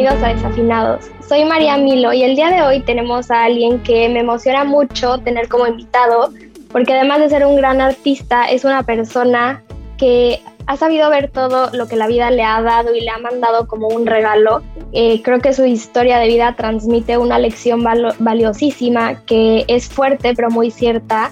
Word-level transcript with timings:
Bienvenidos 0.00 0.26
a 0.26 0.34
Desafinados. 0.34 1.10
Soy 1.28 1.44
María 1.44 1.76
Milo 1.76 2.14
y 2.14 2.22
el 2.22 2.34
día 2.34 2.48
de 2.48 2.62
hoy 2.62 2.80
tenemos 2.80 3.30
a 3.30 3.44
alguien 3.44 3.82
que 3.82 4.08
me 4.08 4.20
emociona 4.20 4.64
mucho 4.64 5.18
tener 5.18 5.46
como 5.46 5.66
invitado, 5.66 6.32
porque 6.72 6.94
además 6.94 7.20
de 7.20 7.28
ser 7.28 7.44
un 7.44 7.54
gran 7.56 7.82
artista, 7.82 8.46
es 8.46 8.64
una 8.64 8.82
persona 8.82 9.62
que 9.98 10.40
ha 10.66 10.78
sabido 10.78 11.10
ver 11.10 11.30
todo 11.30 11.68
lo 11.74 11.86
que 11.86 11.96
la 11.96 12.06
vida 12.06 12.30
le 12.30 12.42
ha 12.42 12.62
dado 12.62 12.94
y 12.94 13.02
le 13.02 13.10
ha 13.10 13.18
mandado 13.18 13.66
como 13.66 13.88
un 13.88 14.06
regalo. 14.06 14.62
Eh, 14.92 15.20
creo 15.20 15.40
que 15.40 15.52
su 15.52 15.66
historia 15.66 16.18
de 16.18 16.28
vida 16.28 16.54
transmite 16.56 17.18
una 17.18 17.38
lección 17.38 17.84
valiosísima 18.20 19.22
que 19.26 19.66
es 19.68 19.90
fuerte 19.90 20.32
pero 20.34 20.48
muy 20.48 20.70
cierta. 20.70 21.30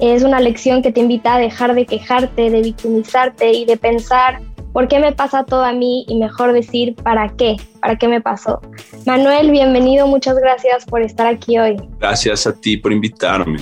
Es 0.00 0.22
una 0.22 0.40
lección 0.40 0.80
que 0.80 0.92
te 0.92 1.00
invita 1.00 1.34
a 1.34 1.38
dejar 1.38 1.74
de 1.74 1.84
quejarte, 1.84 2.48
de 2.48 2.62
victimizarte 2.62 3.52
y 3.52 3.66
de 3.66 3.76
pensar 3.76 4.40
¿Por 4.78 4.86
qué 4.86 5.00
me 5.00 5.10
pasa 5.10 5.42
todo 5.42 5.64
a 5.64 5.72
mí? 5.72 6.04
Y 6.06 6.14
mejor 6.14 6.52
decir, 6.52 6.94
¿para 6.94 7.30
qué? 7.30 7.56
¿Para 7.80 7.96
qué 7.96 8.06
me 8.06 8.20
pasó? 8.20 8.60
Manuel, 9.06 9.50
bienvenido, 9.50 10.06
muchas 10.06 10.36
gracias 10.36 10.84
por 10.84 11.02
estar 11.02 11.26
aquí 11.26 11.58
hoy. 11.58 11.76
Gracias 11.98 12.46
a 12.46 12.52
ti 12.52 12.76
por 12.76 12.92
invitarme. 12.92 13.58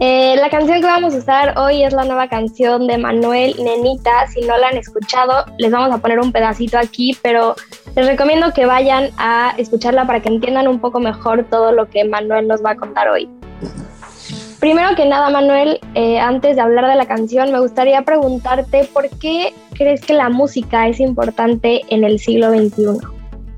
Eh, 0.00 0.34
la 0.34 0.50
canción 0.50 0.80
que 0.80 0.86
vamos 0.88 1.14
a 1.14 1.18
usar 1.18 1.56
hoy 1.56 1.84
es 1.84 1.92
la 1.92 2.02
nueva 2.02 2.26
canción 2.26 2.88
de 2.88 2.98
Manuel 2.98 3.54
Nenita. 3.62 4.26
Si 4.34 4.40
no 4.40 4.58
la 4.58 4.66
han 4.66 4.78
escuchado, 4.78 5.44
les 5.58 5.70
vamos 5.70 5.94
a 5.94 5.98
poner 5.98 6.18
un 6.18 6.32
pedacito 6.32 6.76
aquí, 6.76 7.16
pero 7.22 7.54
les 7.94 8.04
recomiendo 8.04 8.52
que 8.52 8.66
vayan 8.66 9.10
a 9.16 9.54
escucharla 9.58 10.08
para 10.08 10.18
que 10.18 10.28
entiendan 10.28 10.66
un 10.66 10.80
poco 10.80 10.98
mejor 10.98 11.46
todo 11.48 11.70
lo 11.70 11.88
que 11.88 12.04
Manuel 12.04 12.48
nos 12.48 12.64
va 12.64 12.70
a 12.70 12.76
contar 12.76 13.08
hoy. 13.10 13.30
Primero 14.62 14.94
que 14.94 15.04
nada, 15.06 15.28
Manuel, 15.28 15.80
eh, 15.96 16.20
antes 16.20 16.54
de 16.54 16.62
hablar 16.62 16.86
de 16.86 16.94
la 16.94 17.06
canción, 17.06 17.50
me 17.50 17.58
gustaría 17.58 18.02
preguntarte 18.02 18.88
por 18.92 19.10
qué 19.18 19.52
crees 19.74 20.02
que 20.02 20.14
la 20.14 20.28
música 20.28 20.86
es 20.86 21.00
importante 21.00 21.80
en 21.88 22.04
el 22.04 22.20
siglo 22.20 22.48
XXI. 22.52 23.04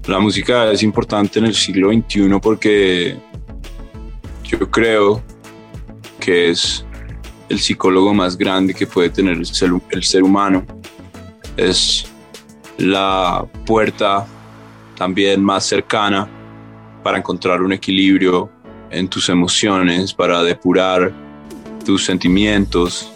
La 0.06 0.19
música 0.19 0.70
es 0.70 0.82
importante 0.82 1.41
en 1.41 1.44
el 1.44 1.54
siglo 1.54 1.92
XXI 1.92 2.41
porque 2.41 3.19
yo 4.44 4.70
creo 4.70 5.22
que 6.20 6.48
es 6.48 6.87
el 7.50 7.60
psicólogo 7.60 8.15
más 8.15 8.38
grande 8.38 8.72
que 8.72 8.86
puede 8.86 9.10
tener 9.10 9.36
el 9.36 9.44
ser, 9.44 9.72
el 9.91 10.04
ser 10.04 10.22
humano. 10.22 10.65
Es 11.59 12.10
la 12.78 13.44
puerta 13.66 14.26
también 14.97 15.44
más 15.44 15.66
cercana 15.66 16.26
para 17.03 17.19
encontrar 17.19 17.60
un 17.60 17.75
equilibrio 17.75 18.53
en 18.94 19.09
tus 19.09 19.28
emociones, 19.28 20.12
para 20.12 20.43
depurar 20.43 21.12
tus 21.84 22.05
sentimientos, 22.05 23.10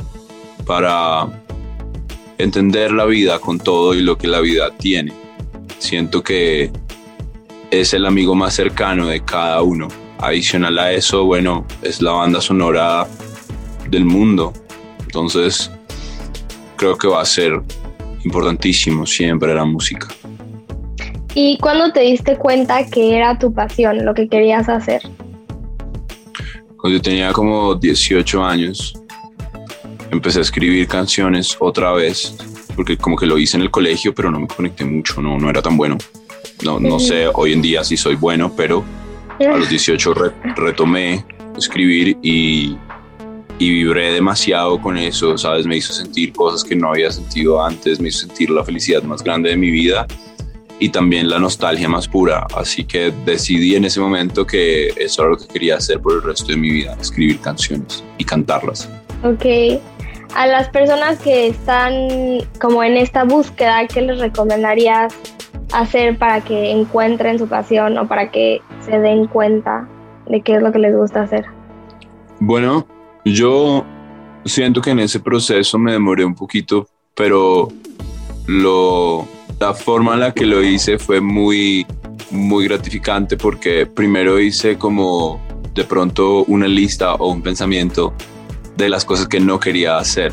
para 0.67 1.29
entender 2.39 2.93
la 2.93 3.05
vida 3.05 3.39
con 3.39 3.59
todo 3.59 3.95
y 3.95 4.01
lo 4.01 4.19
que 4.19 4.29
la 4.29 4.41
vida 4.41 4.71
tiene. 4.79 5.13
Siento 5.79 6.23
que 6.23 6.71
es 7.71 7.95
el 7.95 8.07
amigo 8.07 8.35
más 8.35 8.55
cercano 8.55 9.07
de 9.09 9.21
cada 9.21 9.63
uno. 9.63 9.89
Adicional 10.19 10.79
a 10.79 10.93
eso, 10.93 11.25
bueno, 11.25 11.65
es 11.83 12.03
la 12.03 12.13
banda 12.13 12.41
sonora 12.41 13.07
del 13.89 14.05
mundo. 14.05 14.53
Entonces, 15.01 15.71
creo 16.77 16.97
que 16.97 17.09
va 17.09 17.23
a 17.23 17.25
ser 17.25 17.61
importantísimo 18.25 19.07
siempre 19.07 19.55
la 19.55 19.65
música. 19.65 20.09
¿Y 21.35 21.59
cuándo 21.59 21.93
te 21.93 22.01
diste 22.01 22.37
cuenta 22.37 22.85
que 22.87 23.17
era 23.17 23.39
tu 23.39 23.53
pasión, 23.53 24.05
lo 24.05 24.15
que 24.15 24.29
querías 24.29 24.69
hacer? 24.69 25.03
Cuando 26.79 26.97
yo 26.97 27.03
tenía 27.03 27.33
como 27.33 27.75
18 27.75 28.45
años, 28.45 28.95
empecé 30.13 30.39
a 30.39 30.43
escribir 30.43 30.87
canciones 30.87 31.57
otra 31.59 31.93
vez, 31.93 32.37
porque 32.77 32.97
como 32.97 33.17
que 33.17 33.27
lo 33.27 33.37
hice 33.37 33.57
en 33.57 33.65
el 33.65 33.71
colegio, 33.71 34.15
pero 34.15 34.31
no 34.31 34.39
me 34.39 34.47
conecté 34.47 34.85
mucho, 34.85 35.21
no, 35.21 35.39
no 35.39 35.51
era 35.51 35.61
tan 35.61 35.77
bueno. 35.77 35.99
No, 36.63 36.79
no 36.79 37.01
sé 37.01 37.27
hoy 37.35 37.53
en 37.53 37.63
día 37.63 37.83
si 37.83 37.97
soy 37.97 38.15
bueno, 38.15 38.53
pero 38.57 38.85
a 39.41 39.57
los 39.57 39.69
18 39.69 40.15
retomé 40.55 41.25
escribir 41.57 42.17
y, 42.23 42.77
y 43.59 43.71
vibré 43.71 44.13
demasiado 44.13 44.81
con 44.81 44.97
eso, 44.97 45.37
¿sabes? 45.37 45.67
Me 45.67 45.77
hizo 45.77 45.93
sentir 45.93 46.33
cosas 46.33 46.63
que 46.63 46.77
no 46.77 46.91
había 46.91 47.11
sentido 47.11 47.61
antes, 47.61 47.99
me 47.99 48.09
hizo 48.09 48.21
sentir 48.21 48.51
la 48.51 48.65
felicidad 48.65 49.03
más 49.03 49.25
grande 49.25 49.51
de 49.51 49.57
mi 49.57 49.73
vida 49.73 50.07
y 50.79 50.91
también 50.91 51.29
la 51.29 51.39
nostalgia 51.39 51.89
más 51.89 52.09
pura. 52.09 52.47
Así 52.55 52.85
que 52.85 53.13
decidí 53.25 53.75
en 53.75 53.85
ese 53.85 54.01
momento 54.01 54.47
que 54.47 54.89
eso 54.97 55.23
era 55.23 55.31
lo 55.31 55.37
que 55.37 55.47
quería 55.47 55.77
hacer 55.77 56.01
por 56.01 56.15
el 56.15 56.23
resto 56.23 56.47
de 56.49 56.57
mi 56.57 56.71
vida, 56.71 56.97
escribir 57.01 57.41
canciones 57.41 58.05
y 58.19 58.25
cantarlas. 58.25 58.89
Ok. 59.25 59.81
A 60.35 60.47
las 60.47 60.69
personas 60.69 61.19
que 61.19 61.49
están 61.49 61.93
como 62.61 62.85
en 62.85 62.97
esta 62.97 63.25
búsqueda, 63.25 63.87
¿qué 63.87 64.03
les 64.03 64.19
recomendarías 64.19 65.15
hacer 65.73 66.19
para 66.19 66.41
que 66.43 66.71
encuentren 66.71 67.39
su 67.39 67.49
pasión 67.49 67.99
o 67.99 68.07
para 68.07 68.31
que 68.31 68.61
se 68.81 68.99
den 68.99 69.27
cuenta 69.27 69.89
de 70.27 70.41
qué 70.43 70.57
es 70.57 70.63
lo 70.63 70.71
que 70.73 70.79
les 70.79 70.95
gusta 70.95 71.23
hacer? 71.23 71.47
Bueno, 72.41 72.87
yo 73.25 73.85
siento 74.45 74.81
que 74.81 74.91
en 74.91 75.01
ese 75.01 75.21
proceso 75.21 75.79
me 75.79 75.93
demoré 75.93 76.25
un 76.25 76.35
poquito, 76.35 76.87
pero 77.15 77.69
lo 78.49 79.29
la 79.61 79.75
forma 79.75 80.15
en 80.15 80.21
la 80.21 80.33
que 80.33 80.47
lo 80.47 80.63
hice 80.63 80.99
fue 80.99 81.21
muy, 81.21 81.87
muy 82.31 82.65
gratificante 82.65 83.37
porque 83.37 83.87
primero 83.87 84.39
hice 84.41 84.79
como 84.79 85.41
de 85.75 85.85
pronto 85.85 86.45
una 86.45 86.67
lista 86.67 87.15
o 87.15 87.29
un 87.29 87.43
pensamiento 87.43 88.13
de 88.77 88.89
las 88.89 89.05
cosas 89.05 89.29
que 89.29 89.41
no 89.41 89.59
quería 89.59 89.99
hacer. 89.99 90.33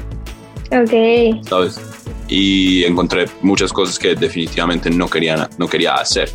Ok. 0.71 1.43
¿Sabes? 1.47 1.79
Y 2.27 2.83
encontré 2.83 3.25
muchas 3.41 3.73
cosas 3.73 3.99
que 3.99 4.15
definitivamente 4.15 4.89
no 4.89 5.07
quería, 5.07 5.49
no 5.57 5.67
quería 5.67 5.95
hacer. 5.95 6.29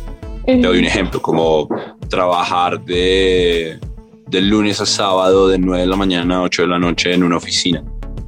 Te 0.45 0.57
doy 0.57 0.79
un 0.79 0.85
ejemplo, 0.85 1.21
como 1.21 1.67
trabajar 2.09 2.83
de, 2.83 3.79
de 4.27 4.41
lunes 4.41 4.81
a 4.81 4.85
sábado 4.85 5.47
de 5.47 5.59
9 5.59 5.81
de 5.81 5.87
la 5.87 5.95
mañana 5.95 6.37
a 6.37 6.41
8 6.41 6.63
de 6.63 6.67
la 6.67 6.79
noche 6.79 7.13
en 7.13 7.23
una 7.23 7.37
oficina. 7.37 7.83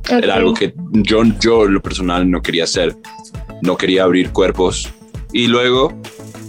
Era 0.10 0.36
algo 0.36 0.54
que 0.54 0.74
yo, 0.92 1.24
yo, 1.40 1.66
lo 1.66 1.82
personal, 1.82 2.30
no 2.30 2.42
quería 2.42 2.66
hacer 2.66 2.96
no 3.64 3.78
quería 3.78 4.04
abrir 4.04 4.32
cuerpos. 4.32 4.94
Y 5.32 5.48
luego 5.48 5.94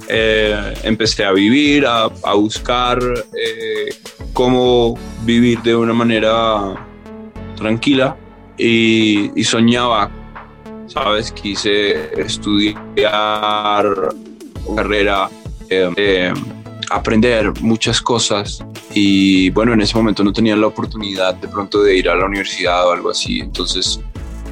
eh, 0.09 0.75
empecé 0.83 1.25
a 1.25 1.33
vivir, 1.33 1.87
a, 1.87 2.09
buscar 2.35 2.99
eh, 3.03 3.95
cómo 4.33 4.99
vivir 5.23 5.63
de 5.63 5.77
una 5.77 5.95
manera 5.95 6.75
tranquila 7.57 8.17
y, 8.59 9.31
soñaba, 9.45 10.11
¿sabes? 10.87 11.33
Quise 11.33 12.21
estudiar 12.21 12.75
carrera, 14.77 15.31
eh, 15.71 16.33
aprender 16.91 17.53
muchas 17.61 18.01
cosas 18.03 18.65
y 18.93 19.51
bueno, 19.51 19.73
en 19.73 19.81
ese 19.81 19.97
momento 19.97 20.23
no 20.23 20.33
tenía 20.33 20.57
la 20.57 20.67
oportunidad 20.67 21.35
de 21.35 21.49
pronto 21.49 21.83
de 21.83 21.97
ir 21.97 22.09
a 22.09 22.15
la 22.15 22.27
universidad 22.27 22.87
o 22.89 22.93
algo 22.93 23.11
así, 23.11 23.41
entonces 23.41 24.01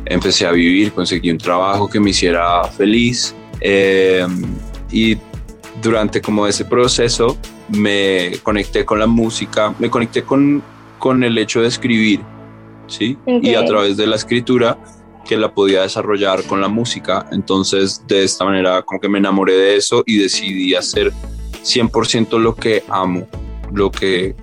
empecé 0.06 0.46
a 0.46 0.52
vivir, 0.52 0.92
conseguí 0.92 1.30
un 1.30 1.38
trabajo 1.38 1.88
que 1.88 2.00
me 2.00 2.10
hiciera 2.10 2.64
feliz 2.64 3.34
eh, 3.60 4.26
y 4.90 5.16
durante 5.82 6.20
como 6.20 6.46
ese 6.46 6.64
proceso 6.64 7.36
me 7.68 8.32
conecté 8.42 8.84
con 8.84 8.98
la 8.98 9.06
música, 9.06 9.74
me 9.78 9.88
conecté 9.90 10.22
con, 10.22 10.62
con 10.98 11.22
el 11.24 11.38
hecho 11.38 11.62
de 11.62 11.68
escribir 11.68 12.20
¿sí? 12.92 13.18
Y 13.26 13.54
a 13.54 13.64
través 13.64 13.96
de 13.96 14.06
la 14.06 14.16
escritura 14.16 14.78
que 15.24 15.36
la 15.36 15.52
podía 15.52 15.82
desarrollar 15.82 16.42
con 16.44 16.60
la 16.60 16.68
música. 16.68 17.26
Entonces, 17.32 18.02
de 18.06 18.24
esta 18.24 18.44
manera, 18.44 18.82
como 18.82 19.00
que 19.00 19.08
me 19.08 19.18
enamoré 19.18 19.54
de 19.54 19.76
eso 19.76 20.02
y 20.06 20.18
decidí 20.18 20.74
hacer 20.74 21.12
100% 21.62 22.38
lo 22.38 22.54
que 22.54 22.82
amo, 22.88 23.26
lo 23.72 23.90
que 23.90 24.34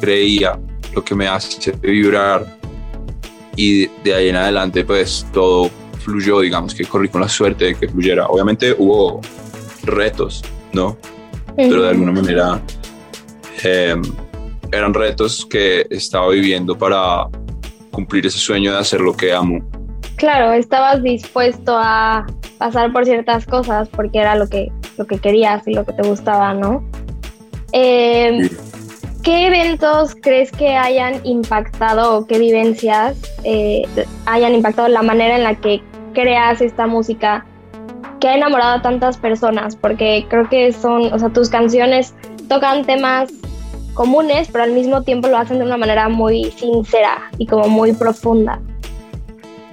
creía, 0.00 0.58
lo 0.94 1.04
que 1.04 1.14
me 1.14 1.26
hace 1.26 1.72
vibrar. 1.80 2.61
Y 3.56 3.86
de 4.02 4.14
ahí 4.14 4.28
en 4.28 4.36
adelante, 4.36 4.84
pues 4.84 5.26
todo 5.32 5.70
fluyó, 6.00 6.40
digamos 6.40 6.74
que 6.74 6.84
corrí 6.84 7.08
con 7.08 7.20
la 7.20 7.28
suerte 7.28 7.66
de 7.66 7.74
que 7.74 7.88
fluyera. 7.88 8.26
Obviamente 8.26 8.74
hubo 8.78 9.20
retos, 9.84 10.42
¿no? 10.72 10.96
Pero 11.56 11.82
de 11.82 11.88
alguna 11.90 12.12
manera 12.12 12.60
em, 13.62 14.02
eran 14.72 14.94
retos 14.94 15.46
que 15.46 15.86
estaba 15.90 16.28
viviendo 16.30 16.76
para 16.76 17.28
cumplir 17.90 18.26
ese 18.26 18.38
sueño 18.38 18.72
de 18.72 18.78
hacer 18.78 19.00
lo 19.00 19.14
que 19.14 19.32
amo. 19.32 19.62
Claro, 20.16 20.52
estabas 20.52 21.02
dispuesto 21.02 21.76
a 21.76 22.26
pasar 22.58 22.92
por 22.92 23.04
ciertas 23.04 23.44
cosas 23.44 23.88
porque 23.88 24.18
era 24.18 24.34
lo 24.36 24.48
que, 24.48 24.68
lo 24.96 25.06
que 25.06 25.18
querías 25.18 25.66
y 25.66 25.74
lo 25.74 25.84
que 25.84 25.92
te 25.92 26.02
gustaba, 26.02 26.54
¿no? 26.54 26.82
Em, 27.72 28.48
¿Qué 29.22 29.46
eventos 29.46 30.16
crees 30.20 30.50
que 30.50 30.76
hayan 30.76 31.24
impactado 31.24 32.16
o 32.18 32.26
qué 32.26 32.40
vivencias 32.40 33.16
eh, 33.44 33.82
hayan 34.26 34.52
impactado 34.52 34.88
la 34.88 35.02
manera 35.02 35.36
en 35.36 35.44
la 35.44 35.54
que 35.54 35.80
creas 36.12 36.60
esta 36.60 36.88
música 36.88 37.46
que 38.18 38.26
ha 38.26 38.34
enamorado 38.34 38.78
a 38.78 38.82
tantas 38.82 39.16
personas? 39.16 39.76
Porque 39.76 40.26
creo 40.28 40.48
que 40.48 40.72
son, 40.72 41.12
o 41.12 41.18
sea, 41.20 41.28
tus 41.28 41.50
canciones 41.50 42.14
tocan 42.48 42.84
temas 42.84 43.30
comunes, 43.94 44.48
pero 44.50 44.64
al 44.64 44.72
mismo 44.72 45.02
tiempo 45.02 45.28
lo 45.28 45.38
hacen 45.38 45.60
de 45.60 45.66
una 45.66 45.76
manera 45.76 46.08
muy 46.08 46.50
sincera 46.56 47.30
y 47.38 47.46
como 47.46 47.68
muy 47.68 47.92
profunda. 47.92 48.60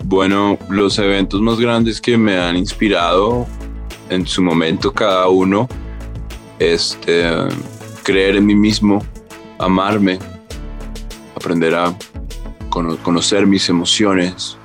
Bueno, 0.04 0.60
los 0.69 1.00
eventos 1.00 1.42
más 1.42 1.60
grandes 1.60 2.00
que 2.00 2.19
me 2.19 2.38
han 2.38 2.56
inspirado 2.56 3.48
en 4.12 4.28
su 4.28 4.44
momento 4.44 4.92
cada 4.92 5.28
uno, 5.28 5.68
este, 6.60 7.31
creer 8.04 8.36
en 8.36 8.45
mí 8.45 8.54
mismo, 8.54 9.02
amarme, 9.59 10.17
aprender 11.35 11.75
a 11.75 11.95
conocer 12.69 13.45
mis 13.45 13.69
emociones 13.69 14.57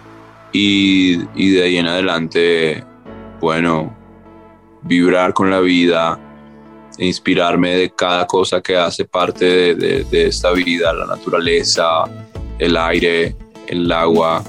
y, 0.52 1.20
y 1.35 1.50
de 1.50 1.62
ahí 1.62 1.76
en 1.76 1.87
adelante, 1.87 2.85
bueno, 3.41 3.94
vibrar 4.82 5.35
con 5.35 5.50
la 5.50 5.61
vida, 5.61 6.19
e 6.99 7.06
inspirarme 7.06 7.76
de 7.76 7.91
cada 7.91 8.26
cosa 8.26 8.61
que 8.61 8.76
hace 8.76 9.05
parte 9.05 9.75
de, 9.75 10.05
de, 10.05 10.26
esta 10.26 10.52
vida, 10.52 10.93
la 10.93 11.06
naturaleza, 11.06 12.05
el 12.58 12.76
aire, 12.76 13.35
el 13.67 13.91
agua, 13.91 14.44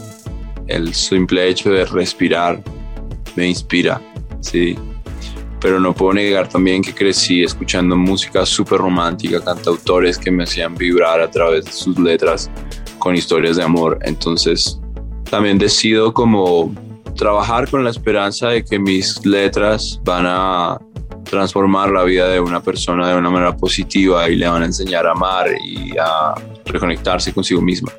el 0.68 0.94
simple 0.94 1.48
hecho 1.48 1.72
de 1.72 1.86
respirar 1.86 2.62
me 3.36 3.48
inspira, 3.48 4.00
sí. 4.42 4.78
Pero 5.66 5.80
no 5.80 5.96
puedo 5.96 6.14
negar 6.14 6.48
también 6.48 6.84
que 6.84 6.94
crecí 6.94 7.44
escuchando 7.44 7.96
música 7.96 8.46
súper 8.46 8.78
romántica, 8.78 9.44
cantautores 9.44 10.16
que 10.16 10.30
me 10.30 10.44
hacían 10.44 10.76
vibrar 10.76 11.20
a 11.20 11.32
través 11.32 11.66
de 11.66 11.72
sus 11.72 11.98
letras 11.98 12.52
con 13.00 13.16
historias 13.16 13.58
de 13.58 13.64
amor. 13.64 13.98
Entonces 14.04 14.80
también 15.28 15.58
decido 15.58 16.14
como 16.14 16.72
trabajar 17.16 17.68
con 17.68 17.84
la 17.84 17.90
esperanza 17.90 18.50
de 18.50 18.64
que 18.64 18.78
mis 18.78 19.26
letras 19.26 20.00
van 20.04 20.28
a 20.28 20.78
transformar 21.24 21.90
la 21.90 22.04
vida 22.04 22.28
de 22.28 22.40
una 22.40 22.62
persona 22.62 23.10
de 23.10 23.18
una 23.18 23.32
manera 23.32 23.58
positiva 23.58 24.30
y 24.30 24.36
le 24.36 24.48
van 24.48 24.62
a 24.62 24.66
enseñar 24.66 25.08
a 25.08 25.14
amar 25.14 25.48
y 25.66 25.98
a 25.98 26.36
reconectarse 26.66 27.34
consigo 27.34 27.60
misma. 27.60 27.92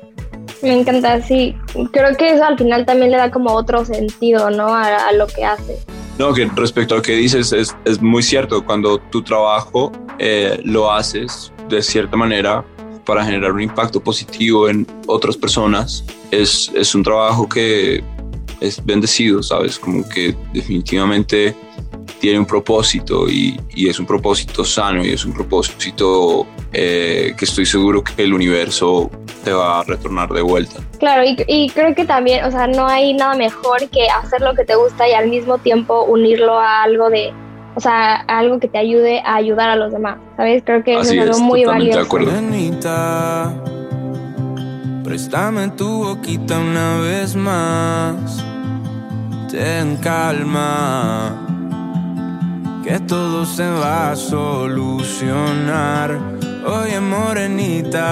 Me 0.61 0.73
encanta, 0.73 1.21
sí. 1.21 1.53
Creo 1.91 2.15
que 2.15 2.33
eso 2.33 2.45
al 2.45 2.57
final 2.57 2.85
también 2.85 3.11
le 3.11 3.17
da 3.17 3.29
como 3.29 3.51
otro 3.51 3.83
sentido, 3.83 4.49
¿no? 4.51 4.73
A, 4.73 5.11
lo 5.11 5.27
que 5.27 5.43
hace. 5.43 5.77
No, 6.17 6.33
que 6.33 6.45
respecto 6.55 6.95
a 6.95 6.97
lo 6.97 7.03
que 7.03 7.15
dices, 7.15 7.53
es, 7.53 7.75
es 7.85 8.01
muy 8.01 8.23
cierto. 8.23 8.65
Cuando 8.65 8.97
tu 8.97 9.21
trabajo 9.21 9.91
eh, 10.17 10.59
lo 10.63 10.91
haces 10.91 11.51
de 11.69 11.81
cierta 11.81 12.17
manera 12.17 12.65
para 13.05 13.23
generar 13.23 13.51
un 13.51 13.61
impacto 13.61 14.01
positivo 14.01 14.67
en 14.67 14.87
otras 15.05 15.37
personas, 15.37 16.03
es, 16.31 16.71
es 16.75 16.95
un 16.95 17.03
trabajo 17.03 17.47
que 17.47 18.03
es 18.59 18.83
bendecido, 18.83 19.43
¿sabes? 19.43 19.77
Como 19.77 20.07
que 20.09 20.35
definitivamente 20.53 21.55
tiene 22.19 22.39
un 22.39 22.45
propósito 22.45 23.29
y, 23.29 23.59
y, 23.75 23.87
es 23.89 23.99
un 23.99 24.05
propósito 24.05 24.63
sano 24.63 25.03
y 25.05 25.11
es 25.11 25.25
un 25.25 25.33
propósito 25.33 26.47
eh, 26.73 27.33
que 27.37 27.45
estoy 27.45 27.65
seguro 27.65 28.03
que 28.03 28.23
el 28.23 28.33
universo 28.33 29.09
te 29.43 29.51
va 29.51 29.79
a 29.79 29.83
retornar 29.83 30.29
de 30.29 30.41
vuelta. 30.41 30.81
Claro, 30.99 31.23
y, 31.23 31.37
y, 31.47 31.69
creo 31.69 31.93
que 31.93 32.05
también, 32.05 32.43
o 32.45 32.51
sea, 32.51 32.67
no 32.67 32.87
hay 32.87 33.13
nada 33.13 33.35
mejor 33.35 33.87
que 33.89 34.07
hacer 34.07 34.41
lo 34.41 34.55
que 34.55 34.65
te 34.65 34.75
gusta 34.75 35.07
y 35.07 35.13
al 35.13 35.29
mismo 35.29 35.57
tiempo 35.59 36.03
unirlo 36.03 36.57
a 36.59 36.83
algo 36.83 37.09
de, 37.09 37.33
o 37.75 37.79
sea, 37.79 38.25
a 38.27 38.39
algo 38.39 38.59
que 38.59 38.67
te 38.67 38.77
ayude 38.77 39.21
a 39.21 39.35
ayudar 39.35 39.69
a 39.69 39.75
los 39.75 39.91
demás, 39.91 40.17
¿sabes? 40.35 40.63
Creo 40.65 40.83
que 40.83 40.93
eso 40.93 41.13
es 41.13 41.19
algo 41.19 41.39
muy 41.39 41.65
valioso. 41.65 41.99
De 41.99 42.05
acuerdo. 42.05 42.31
préstame 45.03 45.69
tu 45.69 46.03
boquita 46.03 46.59
una 46.59 46.99
vez 46.99 47.35
más, 47.35 48.43
ten 49.49 49.95
calma 49.97 51.46
que 52.87 52.99
todo 53.01 53.45
se 53.45 53.67
va 53.67 54.11
a 54.11 54.15
solucionar. 54.15 56.17
Oye, 56.65 57.01
morenita, 57.01 58.05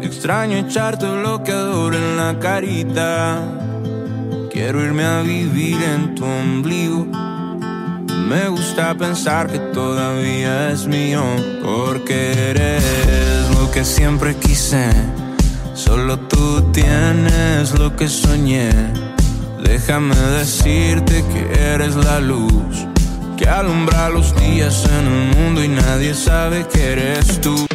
extraño 0.00 0.56
echar 0.56 0.98
tu 0.98 1.06
bloqueador 1.06 1.94
en 1.94 2.16
la 2.16 2.38
carita. 2.38 3.42
Quiero 4.50 4.82
irme 4.82 5.04
a 5.04 5.20
vivir 5.20 5.76
en 5.82 6.14
tu 6.14 6.24
ombligo. 6.24 7.06
Me 8.26 8.48
gusta 8.48 8.94
pensar 8.94 9.52
que 9.52 9.58
todavía 9.58 10.70
es 10.70 10.86
mío, 10.86 11.22
porque 11.62 12.50
eres 12.50 13.50
lo 13.54 13.70
que 13.70 13.84
siempre 13.84 14.34
quise. 14.36 14.88
Solo 15.74 16.18
tú 16.20 16.62
tienes 16.72 17.78
lo 17.78 17.94
que 17.94 18.08
soñé. 18.08 18.70
Déjame 19.62 20.16
decirte 20.16 21.22
que 21.32 21.50
eres 21.74 21.96
la 21.96 22.18
luz 22.20 22.86
que 23.40 23.48
alumbra 23.48 24.10
los 24.10 24.36
días 24.38 24.84
en 24.84 25.06
el 25.06 25.36
mundo 25.36 25.64
y 25.64 25.68
nadie 25.68 26.12
sabe 26.12 26.66
que 26.70 26.92
eres 26.92 27.40
tú. 27.40 27.66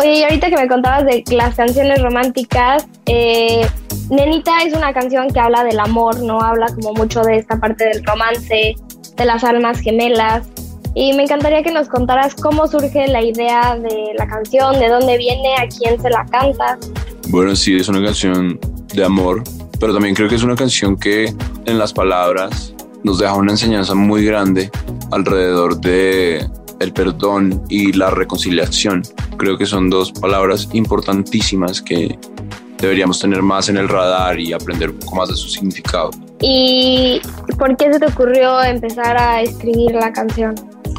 Oye, 0.00 0.20
y 0.20 0.22
ahorita 0.22 0.48
que 0.48 0.56
me 0.56 0.66
contabas 0.66 1.04
de 1.04 1.22
las 1.32 1.56
canciones 1.56 2.00
románticas, 2.00 2.86
eh, 3.04 3.68
Nenita 4.08 4.62
es 4.62 4.72
una 4.72 4.94
canción 4.94 5.28
que 5.28 5.40
habla 5.40 5.62
del 5.62 5.78
amor, 5.78 6.22
¿no? 6.22 6.40
Habla 6.40 6.68
como 6.68 6.94
mucho 6.94 7.20
de 7.20 7.36
esta 7.36 7.60
parte 7.60 7.84
del 7.84 8.02
romance, 8.02 8.74
de 9.14 9.24
las 9.26 9.44
almas 9.44 9.78
gemelas. 9.80 10.48
Y 10.94 11.12
me 11.12 11.24
encantaría 11.24 11.62
que 11.62 11.72
nos 11.72 11.88
contaras 11.88 12.34
cómo 12.34 12.66
surge 12.68 13.06
la 13.08 13.22
idea 13.22 13.76
de 13.76 14.14
la 14.16 14.26
canción, 14.26 14.78
de 14.78 14.88
dónde 14.88 15.18
viene, 15.18 15.54
a 15.56 15.68
quién 15.68 16.00
se 16.00 16.08
la 16.08 16.24
canta. 16.24 16.78
Bueno, 17.28 17.54
sí, 17.54 17.76
es 17.76 17.88
una 17.88 18.02
canción 18.02 18.58
de 18.94 19.04
amor, 19.04 19.42
pero 19.78 19.92
también 19.92 20.14
creo 20.14 20.30
que 20.30 20.36
es 20.36 20.42
una 20.42 20.56
canción 20.56 20.96
que 20.96 21.34
en 21.66 21.78
las 21.78 21.92
palabras 21.92 22.72
nos 23.06 23.20
deja 23.20 23.34
una 23.34 23.52
enseñanza 23.52 23.94
muy 23.94 24.24
grande 24.24 24.68
alrededor 25.12 25.80
de 25.80 26.44
el 26.80 26.92
perdón 26.92 27.62
y 27.68 27.92
la 27.92 28.10
reconciliación. 28.10 29.02
Creo 29.36 29.56
que 29.56 29.64
son 29.64 29.88
dos 29.88 30.10
palabras 30.10 30.68
importantísimas 30.72 31.80
que 31.80 32.18
deberíamos 32.78 33.20
tener 33.20 33.42
más 33.42 33.68
en 33.68 33.76
el 33.76 33.88
radar 33.88 34.40
y 34.40 34.52
aprender 34.52 34.90
un 34.90 34.98
poco 34.98 35.16
más 35.16 35.28
de 35.28 35.36
su 35.36 35.48
significado. 35.48 36.10
¿Y 36.40 37.20
por 37.56 37.76
qué 37.76 37.92
se 37.92 38.00
te 38.00 38.06
ocurrió 38.06 38.60
empezar 38.60 39.16
a 39.16 39.40
escribir 39.40 39.92
la 39.92 40.12
canción? 40.12 40.56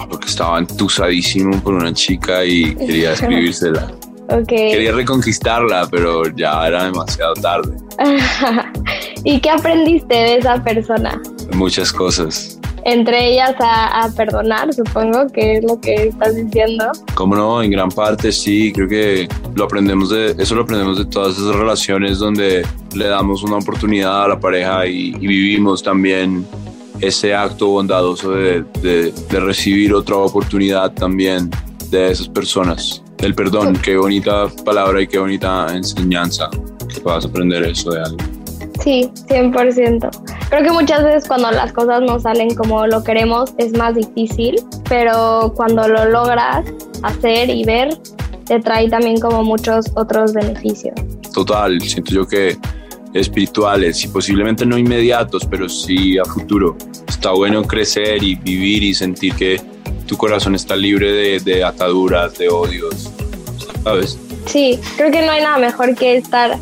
Porque 0.09 0.29
estaba 0.29 0.59
entusadísimo 0.59 1.61
por 1.61 1.73
una 1.73 1.93
chica 1.93 2.45
y 2.45 2.73
quería 2.73 3.11
escribírsela. 3.11 3.91
okay. 4.29 4.71
Quería 4.71 4.93
reconquistarla, 4.93 5.89
pero 5.91 6.23
ya 6.37 6.65
era 6.65 6.85
demasiado 6.85 7.33
tarde. 7.33 7.75
¿Y 9.25 9.41
qué 9.41 9.49
aprendiste 9.49 10.13
de 10.15 10.37
esa 10.37 10.63
persona? 10.63 11.21
Muchas 11.54 11.92
cosas. 11.92 12.60
Entre 12.84 13.34
ellas 13.34 13.54
a, 13.60 14.10
perdonar, 14.16 14.74
supongo 14.74 15.27
que 15.27 15.58
es 15.58 15.63
lo 15.63 15.80
que 15.82 16.08
estás 16.08 16.36
diciendo. 16.36 16.86
Como 17.16 17.36
no, 17.36 17.62
en 17.62 17.72
gran 17.72 17.89
parte 17.89 18.32
sí, 18.32 18.72
creo 18.72 18.88
que 18.88 19.27
lo 19.56 19.66
aprendemos 19.66 20.10
de, 20.10 20.36
eso 20.38 20.56
lo 20.56 20.62
aprendemos 20.62 20.98
de 20.98 21.06
todas 21.06 21.38
esas 21.38 21.54
relaciones 21.54 22.20
donde 22.20 22.66
le 22.96 23.08
damos 23.08 23.44
una 23.44 23.58
oportunidad 23.58 24.24
a 24.24 24.27
la 24.30 24.39
pareja 24.39 24.86
y, 24.86 25.12
vivimos 25.12 25.84
también 25.84 26.46
ese 27.01 27.36
acto 27.36 27.68
bondadoso 27.68 28.32
de, 28.32 28.63
de, 28.82 29.12
de, 29.12 29.39
recibir 29.42 29.94
otra 29.94 30.16
oportunidad 30.16 30.94
también 30.94 31.51
de 31.89 32.12
esas 32.12 32.30
personas. 32.30 33.04
El 33.18 33.36
perdón, 33.36 33.77
qué 33.84 33.98
bonita 33.98 34.48
palabra 34.63 35.01
y 35.01 35.08
qué 35.08 35.20
bonita 35.20 35.68
enseñanza 35.75 36.50
que 36.88 37.01
puedas 37.01 37.25
aprender 37.25 37.63
eso 37.66 37.92
de 37.92 38.00
alguien. 38.01 38.38
Sí, 38.82 39.12
100%. 39.27 40.37
Creo 40.50 40.63
que 40.63 40.72
muchas 40.72 41.04
veces 41.04 41.27
cuando 41.27 41.51
las 41.51 41.74
cosas 41.74 42.01
no 42.01 42.20
salen 42.20 42.56
como 42.56 42.88
lo 42.88 43.04
queremos 43.04 43.54
es 43.58 43.77
más 43.77 43.96
difícil, 43.96 44.56
pero 44.88 45.51
cuando 45.56 45.88
lo 45.88 46.06
logras 46.06 46.66
hacer 47.04 47.50
y 47.50 47.66
ver, 47.66 47.89
te 48.46 48.60
trae 48.62 48.89
también 48.89 49.20
como 49.20 49.44
muchos 49.44 49.88
otros 49.96 50.34
beneficios. 50.34 50.96
Total, 51.34 51.80
siento 51.82 52.13
yo 52.13 52.25
que 52.25 52.58
espirituales 53.13 54.04
y 54.06 54.08
posiblemente 54.08 54.66
no 54.66 54.77
inmediatos, 54.77 55.46
pero 55.46 55.68
sí 55.68 56.18
a 56.18 56.24
futuro. 56.24 56.77
Está 57.08 57.32
bueno 57.32 57.63
crecer 57.63 58.24
y 58.24 58.36
vivir 58.36 58.84
y 58.84 58.94
sentir 58.94 59.36
que 59.36 59.62
tu 60.06 60.16
corazón 60.16 60.56
está 60.56 60.77
libre 60.77 61.12
de, 61.12 61.39
de 61.42 61.63
ataduras, 61.63 62.38
de 62.38 62.48
odios, 62.48 63.12
¿sabes? 63.84 64.18
Sí, 64.46 64.80
creo 64.96 65.12
que 65.12 65.25
no 65.25 65.32
hay 65.32 65.42
nada 65.42 65.58
mejor 65.58 65.94
que 65.96 66.16
estar 66.16 66.58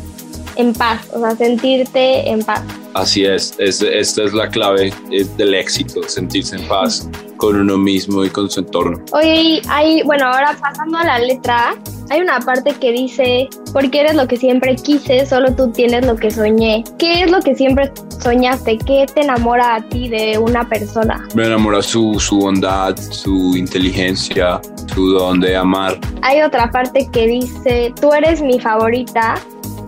en 0.56 0.72
paz, 0.72 1.06
o 1.12 1.20
sea, 1.20 1.36
sentirte 1.36 2.28
en 2.28 2.40
paz. 2.42 2.62
Así 2.96 3.26
es, 3.26 3.54
es 3.58 3.82
esta 3.82 4.24
es 4.24 4.32
la 4.32 4.48
clave 4.48 4.90
del 5.36 5.54
éxito, 5.54 6.02
sentirse 6.08 6.56
en 6.56 6.66
paz 6.66 7.06
con 7.36 7.54
uno 7.54 7.76
mismo 7.76 8.24
y 8.24 8.30
con 8.30 8.48
su 8.48 8.60
entorno. 8.60 9.04
Oye, 9.12 9.60
hay, 9.68 10.02
bueno, 10.02 10.24
ahora 10.24 10.56
pasando 10.58 10.96
a 10.96 11.04
la 11.04 11.18
letra 11.18 11.74
hay 12.08 12.20
una 12.20 12.40
parte 12.40 12.72
que 12.72 12.92
dice, 12.92 13.48
porque 13.74 14.00
eres 14.00 14.14
lo 14.14 14.26
que 14.26 14.38
siempre 14.38 14.76
quise, 14.76 15.26
solo 15.26 15.54
tú 15.54 15.70
tienes 15.72 16.06
lo 16.06 16.16
que 16.16 16.30
soñé. 16.30 16.84
¿Qué 16.98 17.24
es 17.24 17.30
lo 17.30 17.40
que 17.40 17.54
siempre 17.54 17.92
soñaste? 18.22 18.78
¿Qué 18.78 19.04
te 19.12 19.20
enamora 19.20 19.74
a 19.74 19.82
ti 19.82 20.08
de 20.08 20.38
una 20.38 20.66
persona? 20.66 21.22
Me 21.34 21.44
enamora 21.44 21.82
su, 21.82 22.18
su 22.18 22.38
bondad, 22.38 22.96
su 22.96 23.54
inteligencia, 23.58 24.58
su 24.94 25.10
don 25.10 25.40
de 25.40 25.54
amar. 25.54 25.98
Hay 26.22 26.40
otra 26.40 26.70
parte 26.70 27.06
que 27.12 27.26
dice, 27.26 27.92
tú 28.00 28.14
eres 28.14 28.40
mi 28.40 28.58
favorita, 28.58 29.34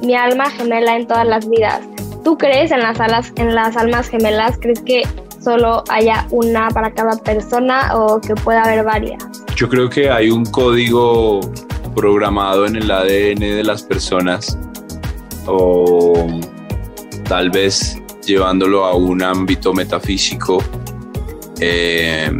mi 0.03 0.15
alma 0.15 0.51
gemela 0.51 0.95
en 0.95 1.07
todas 1.07 1.27
las 1.27 1.49
vidas. 1.49 1.81
¿Tú 2.29 2.37
crees 2.37 2.71
en 2.73 2.81
las, 2.81 3.01
alas, 3.01 3.33
en 3.37 3.55
las 3.55 3.75
almas 3.75 4.11
gemelas? 4.11 4.59
¿Crees 4.61 4.83
que 4.83 5.03
solo 5.43 5.83
haya 5.89 6.27
una 6.29 6.69
para 6.69 6.93
cada 6.93 7.17
persona 7.17 7.97
o 7.97 8.21
que 8.21 8.35
pueda 8.35 8.65
haber 8.65 8.85
varias? 8.85 9.25
Yo 9.57 9.67
creo 9.67 9.89
que 9.89 10.11
hay 10.11 10.29
un 10.29 10.45
código 10.45 11.41
programado 11.97 12.67
en 12.67 12.77
el 12.77 12.91
ADN 12.91 13.41
de 13.41 13.65
las 13.65 13.83
personas 13.83 14.59
o 15.47 16.27
tal 17.27 17.49
vez 17.49 17.97
llevándolo 18.27 18.85
a 18.85 18.95
un 18.95 19.23
ámbito 19.23 19.73
metafísico, 19.73 20.63
eh, 21.61 22.31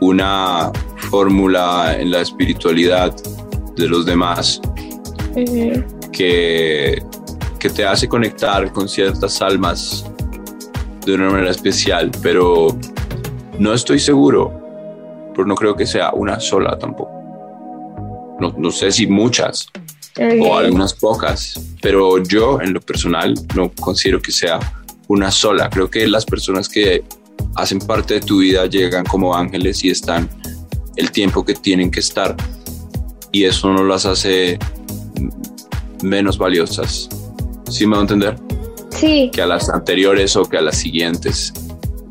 una 0.00 0.72
fórmula 1.10 1.98
en 1.98 2.12
la 2.12 2.22
espiritualidad 2.22 3.14
de 3.76 3.88
los 3.88 4.06
demás 4.06 4.62
que, 6.10 7.02
que 7.58 7.70
te 7.70 7.84
hace 7.84 8.08
conectar 8.08 8.72
con 8.72 8.88
ciertas 8.88 9.40
almas 9.42 10.04
de 11.04 11.14
una 11.14 11.30
manera 11.30 11.50
especial, 11.50 12.10
pero 12.22 12.76
no 13.58 13.72
estoy 13.72 13.98
seguro 13.98 14.58
pero 15.38 15.46
no 15.46 15.54
creo 15.54 15.76
que 15.76 15.86
sea 15.86 16.10
una 16.14 16.40
sola 16.40 16.76
tampoco. 16.76 17.12
No, 18.40 18.52
no 18.58 18.72
sé 18.72 18.90
si 18.90 19.06
muchas 19.06 19.68
o 20.40 20.56
algunas 20.58 20.92
pocas, 20.94 21.60
pero 21.80 22.20
yo 22.20 22.60
en 22.60 22.72
lo 22.72 22.80
personal 22.80 23.34
no 23.54 23.70
considero 23.80 24.20
que 24.20 24.32
sea 24.32 24.58
una 25.06 25.30
sola. 25.30 25.70
Creo 25.70 25.88
que 25.88 26.08
las 26.08 26.24
personas 26.24 26.68
que 26.68 27.04
hacen 27.54 27.78
parte 27.78 28.14
de 28.14 28.20
tu 28.20 28.38
vida 28.38 28.66
llegan 28.66 29.04
como 29.04 29.32
ángeles 29.32 29.84
y 29.84 29.90
están 29.90 30.28
el 30.96 31.12
tiempo 31.12 31.44
que 31.44 31.54
tienen 31.54 31.92
que 31.92 32.00
estar. 32.00 32.34
Y 33.30 33.44
eso 33.44 33.72
no 33.72 33.84
las 33.84 34.06
hace 34.06 34.58
menos 36.02 36.38
valiosas. 36.38 37.08
¿Sí 37.70 37.86
me 37.86 37.92
va 37.92 37.98
a 37.98 38.02
entender? 38.02 38.36
Sí. 38.90 39.30
Que 39.32 39.42
a 39.42 39.46
las 39.46 39.68
anteriores 39.68 40.36
o 40.36 40.44
que 40.44 40.58
a 40.58 40.62
las 40.62 40.78
siguientes. 40.78 41.52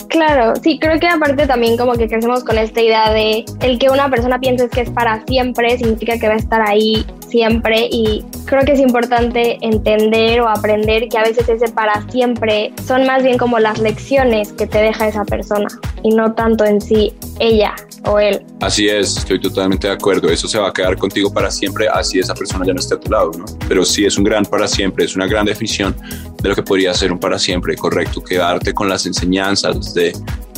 Claro, 0.10 0.54
sí, 0.62 0.80
creo 0.80 1.00
que 1.00 1.08
aparte 1.08 1.48
también 1.48 1.78
como 1.78 1.94
que 1.94 2.08
crecemos 2.08 2.44
con 2.44 2.58
esta 2.58 2.82
idea 2.82 3.12
de 3.12 3.46
el 3.62 3.78
que 3.78 3.90
una 3.90 4.10
persona 4.10 4.40
piense 4.40 4.70
que 4.70 4.82
es 4.82 4.90
para 4.90 5.24
siempre 5.26 5.78
significa 5.78 6.18
que 6.18 6.28
va 6.28 6.34
a 6.36 6.38
estar 6.38 6.62
ahí 6.62 7.06
siempre 7.28 7.88
y 7.92 8.24
creo 8.46 8.64
que 8.64 8.72
es 8.72 8.80
importante 8.80 9.58
entender 9.62 10.42
o 10.42 10.48
aprender 10.48 11.10
que 11.10 11.18
a 11.18 11.24
veces 11.24 11.48
ese 11.50 11.68
para 11.70 12.10
siempre 12.10 12.72
son 12.86 13.06
más 13.06 13.24
bien 13.24 13.38
como 13.38 13.60
las 13.60 13.80
lecciones 13.80 14.54
que 14.54 14.66
te 14.66 14.80
deja 14.80 15.08
esa 15.08 15.26
persona 15.26 15.68
y 16.04 16.10
no 16.10 16.34
tanto 16.34 16.64
en 16.64 16.80
sí 16.80 17.14
ella 17.40 17.76
o 18.06 18.20
él. 18.20 18.42
Así 18.62 18.88
es, 18.88 19.18
estoy 19.18 19.40
totalmente 19.40 19.88
de 19.88 19.94
acuerdo. 19.94 20.30
Eso 20.30 20.48
se 20.48 20.58
va 20.58 20.70
a 20.70 20.74
quedar 20.74 20.98
contigo 20.98 21.32
para 21.32 21.52
siempre, 21.52 21.88
así 21.92 22.20
esa 22.20 22.34
persona 22.34 22.66
ya 22.66 22.74
no 22.74 22.80
esté 22.80 22.96
a 22.96 23.00
tu 23.00 23.12
lado, 23.12 23.32
¿no? 23.38 23.46
Pero 23.68 23.84
sí 23.84 24.06
es 24.06 24.18
un 24.18 24.24
gran 24.24 24.46
para 24.46 24.68
siempre, 24.68 25.06
es 25.06 25.16
una 25.16 25.28
gran 25.28 25.46
definición 25.46 25.96
de 26.42 26.50
lo 26.50 26.56
que 26.56 26.64
podría 26.64 26.94
ser 26.94 27.12
un 27.12 27.20
para 27.20 27.40
siempre, 27.40 27.76
correcto. 27.76 28.24
Quedarte 28.24 28.74
con 28.74 28.90
las 28.90 29.06
enseñanzas 29.06 29.94
de 29.94 30.14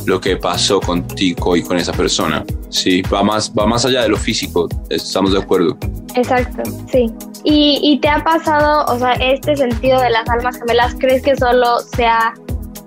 lo 0.06 0.20
que 0.20 0.36
pasó 0.36 0.80
contigo 0.80 1.56
y 1.56 1.62
con 1.62 1.76
esa 1.76 1.92
persona. 1.92 2.44
Sí, 2.68 3.02
va 3.02 3.22
más, 3.22 3.52
va 3.52 3.66
más 3.66 3.84
allá 3.84 4.02
de 4.02 4.08
lo 4.08 4.16
físico, 4.16 4.68
estamos 4.88 5.32
de 5.32 5.40
acuerdo. 5.40 5.76
Exacto, 6.14 6.62
sí. 6.90 7.12
¿Y, 7.44 7.80
y 7.82 7.98
te 8.00 8.08
ha 8.08 8.22
pasado, 8.22 8.84
o 8.86 8.98
sea, 8.98 9.12
este 9.12 9.56
sentido 9.56 10.00
de 10.00 10.10
las 10.10 10.28
almas 10.28 10.58
gemelas, 10.58 10.94
crees 10.98 11.22
que 11.22 11.36
solo 11.36 11.80
sea 11.96 12.34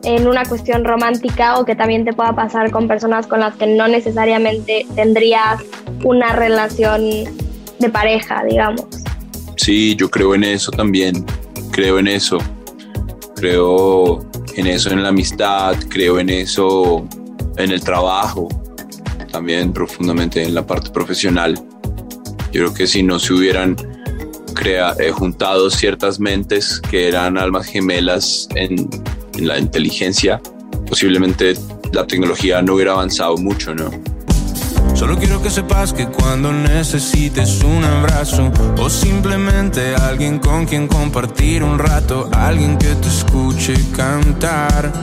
en 0.03 0.27
una 0.27 0.43
cuestión 0.45 0.83
romántica 0.83 1.59
o 1.59 1.65
que 1.65 1.75
también 1.75 2.05
te 2.05 2.13
pueda 2.13 2.33
pasar 2.35 2.71
con 2.71 2.87
personas 2.87 3.25
con 3.25 3.39
las 3.39 3.55
que 3.55 3.67
no 3.67 3.87
necesariamente 3.87 4.85
tendrías 4.95 5.61
una 6.03 6.33
relación 6.33 7.01
de 7.79 7.89
pareja, 7.89 8.43
digamos. 8.43 8.85
Sí, 9.55 9.95
yo 9.95 10.09
creo 10.09 10.35
en 10.35 10.43
eso 10.43 10.71
también, 10.71 11.25
creo 11.71 11.99
en 11.99 12.07
eso, 12.07 12.37
creo 13.43 14.25
en 14.55 14.67
eso 14.67 14.89
en 14.89 15.03
la 15.03 15.09
amistad, 15.09 15.75
creo 15.89 16.17
en 16.17 16.29
eso 16.29 17.05
en 17.57 17.71
el 17.71 17.83
trabajo, 17.83 18.47
también 19.33 19.73
profundamente 19.73 20.43
en 20.43 20.55
la 20.55 20.65
parte 20.65 20.91
profesional. 20.91 21.55
Yo 22.53 22.61
creo 22.61 22.73
que 22.73 22.87
si 22.87 23.03
no 23.03 23.19
se 23.19 23.33
hubieran 23.33 23.75
eh, 24.63 25.11
juntado 25.11 25.69
ciertas 25.69 26.21
mentes 26.21 26.79
que 26.79 27.09
eran 27.09 27.37
almas 27.37 27.65
gemelas 27.65 28.47
en, 28.55 28.89
en 29.33 29.45
la 29.45 29.59
inteligencia, 29.59 30.41
posiblemente 30.87 31.55
la 31.91 32.07
tecnología 32.07 32.61
no 32.61 32.75
hubiera 32.75 32.93
avanzado 32.93 33.35
mucho, 33.35 33.75
¿no? 33.75 33.91
Solo 35.03 35.17
quiero 35.17 35.41
que 35.41 35.49
sepas 35.49 35.91
que 35.91 36.07
cuando 36.07 36.53
necesites 36.53 37.61
un 37.61 37.83
abrazo 37.83 38.49
o 38.77 38.89
simplemente 38.89 39.95
alguien 39.95 40.39
con 40.39 40.65
quien 40.65 40.87
compartir 40.87 41.61
un 41.61 41.77
rato, 41.77 42.29
alguien 42.31 42.77
que 42.77 42.95
te 42.95 43.09
escuche 43.09 43.73
cantar, 43.91 44.93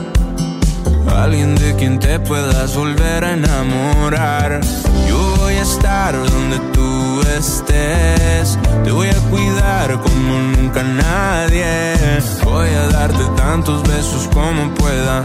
alguien 1.15 1.53
de 1.53 1.75
quien 1.75 1.99
te 1.99 2.19
puedas 2.19 2.75
volver 2.75 3.25
a 3.25 3.33
enamorar, 3.33 4.61
yo 5.07 5.35
voy 5.37 5.53
a 5.53 5.61
estar 5.61 6.15
donde 6.17 6.57
tú 6.73 7.21
estés, 7.37 8.57
te 8.83 8.89
voy 8.89 9.09
a 9.09 9.19
cuidar 9.29 10.01
como 10.01 10.33
nunca 10.57 10.81
nadie, 10.81 11.85
voy 12.43 12.69
a 12.69 12.87
darte 12.87 13.23
tantos 13.37 13.83
besos 13.83 14.27
como 14.33 14.73
pueda 14.73 15.23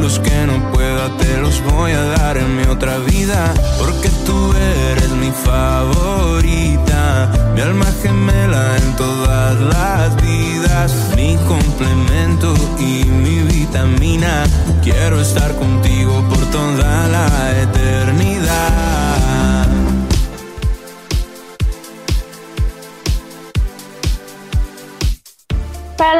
los 0.00 0.18
que 0.18 0.46
no 0.46 0.72
pueda 0.72 1.08
te 1.18 1.36
los 1.38 1.62
voy 1.72 1.92
a 1.92 2.02
dar 2.02 2.38
en 2.38 2.56
mi 2.56 2.62
otra 2.64 2.98
vida. 2.98 3.52
Porque 3.78 4.08
tú 4.26 4.52
eres 4.90 5.10
mi 5.10 5.30
favorita, 5.30 7.30
mi 7.54 7.60
alma 7.60 7.86
gemela 8.02 8.76
en 8.78 8.96
todas 8.96 9.60
las 9.60 10.16
vidas, 10.22 10.92
mi 11.16 11.36
complemento 11.48 12.54
y 12.78 13.04
mi 13.04 13.40
vitamina. 13.40 14.44
Quiero 14.82 15.20
estar 15.20 15.54
contigo 15.56 16.24
por 16.28 16.44
toda 16.50 17.08
la 17.08 17.60
eternidad. 17.62 19.09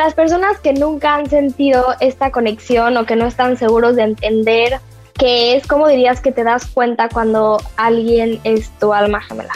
Las 0.01 0.15
personas 0.15 0.59
que 0.61 0.73
nunca 0.73 1.15
han 1.15 1.29
sentido 1.29 1.95
esta 2.01 2.33
conexión 2.33 2.97
o 2.97 3.05
que 3.05 3.17
no 3.17 3.27
están 3.27 3.59
seguros 3.59 3.97
de 3.97 4.05
entender 4.05 4.81
qué 5.13 5.57
es, 5.57 5.67
¿cómo 5.67 5.87
dirías 5.87 6.23
que 6.23 6.33
te 6.33 6.43
das 6.43 6.65
cuenta 6.65 7.11
cuando 7.11 7.63
alguien 7.77 8.41
es 8.45 8.71
tu 8.79 8.95
alma 8.95 9.21
gemela? 9.21 9.53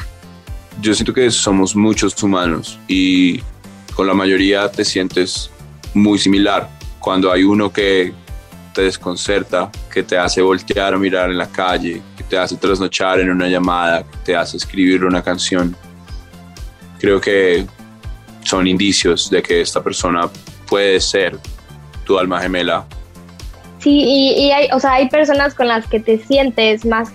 Yo 0.83 0.93
siento 0.93 1.15
que 1.15 1.31
somos 1.31 1.75
muchos 1.75 2.23
humanos 2.23 2.79
y 2.89 3.41
con 3.97 4.07
la 4.07 4.13
mayoría 4.13 4.71
te 4.71 4.85
sientes 4.85 5.51
muy 5.95 6.19
similar. 6.19 6.69
Cuando 6.99 7.33
hay 7.33 7.43
uno 7.43 7.73
que 7.73 8.13
te 8.75 8.83
desconcerta, 8.83 9.71
que 9.91 10.03
te 10.03 10.19
hace 10.19 10.43
voltear 10.43 10.93
a 10.93 10.99
mirar 10.99 11.31
en 11.31 11.39
la 11.39 11.49
calle, 11.49 12.03
que 12.19 12.25
te 12.25 12.37
hace 12.37 12.57
trasnochar 12.57 13.21
en 13.21 13.31
una 13.31 13.49
llamada, 13.49 14.03
que 14.03 14.19
te 14.19 14.37
hace 14.37 14.59
escribir 14.59 15.07
una 15.07 15.23
canción. 15.23 15.75
Creo 16.99 17.19
que 17.19 17.67
son 18.45 18.67
indicios 18.67 19.29
de 19.31 19.43
que 19.43 19.61
esta 19.61 19.83
persona 19.83 20.31
puede 20.69 21.01
ser 21.01 21.39
tu 22.05 22.19
alma 22.19 22.41
gemela. 22.41 22.87
Sí, 23.79 24.05
y, 24.37 24.51
hay, 24.51 24.69
o 24.73 24.81
sea, 24.81 24.95
hay 24.95 25.09
personas 25.09 25.55
con 25.55 25.69
las 25.69 25.87
que 25.87 26.01
te 26.01 26.19
sientes 26.19 26.87
más 26.87 27.11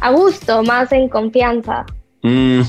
a 0.00 0.10
gusto, 0.10 0.62
más 0.62 0.92
en 0.92 1.08
confianza. 1.08 1.86
Mm, 2.22 2.60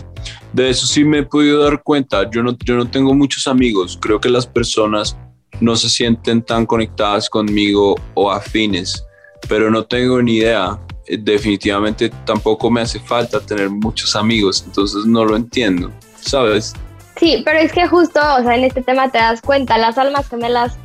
de 0.53 0.69
eso 0.69 0.87
sí 0.87 1.03
me 1.03 1.19
he 1.19 1.23
podido 1.23 1.63
dar 1.63 1.83
cuenta. 1.83 2.29
Yo 2.29 2.41
no, 2.41 2.57
yo 2.65 2.75
no 2.75 2.89
tengo 2.89 3.13
muchos 3.13 3.45
amigos. 3.47 3.99
Creo 4.01 4.19
que 4.19 4.29
las 4.29 4.47
personas 4.47 5.15
no 5.59 5.75
se 5.75 5.89
sienten 5.89 6.41
tan 6.41 6.65
conectadas 6.65 7.29
conmigo 7.29 7.95
o 8.13 8.31
afines, 8.31 9.05
pero 9.47 9.69
no 9.69 9.85
tengo 9.85 10.21
ni 10.21 10.37
idea. 10.37 10.79
definitivamente 11.07 12.09
tampoco 12.25 12.69
me 12.69 12.81
hace 12.81 12.99
falta 12.99 13.39
tener 13.39 13.69
muchos 13.69 14.15
amigos, 14.15 14.63
entonces 14.65 15.05
no 15.05 15.25
lo 15.25 15.35
entiendo, 15.35 15.91
¿sabes? 16.21 16.75
Sí, 17.19 17.41
pero 17.43 17.59
es 17.59 17.73
que 17.73 17.85
justo, 17.85 18.19
o 18.39 18.43
sea, 18.43 18.55
en 18.55 18.63
este 18.63 18.81
tema 18.81 19.11
te 19.11 19.17
das 19.17 19.41
cuenta, 19.41 19.77
las 19.77 19.97
almas 19.97 20.29
gemelas 20.29 20.77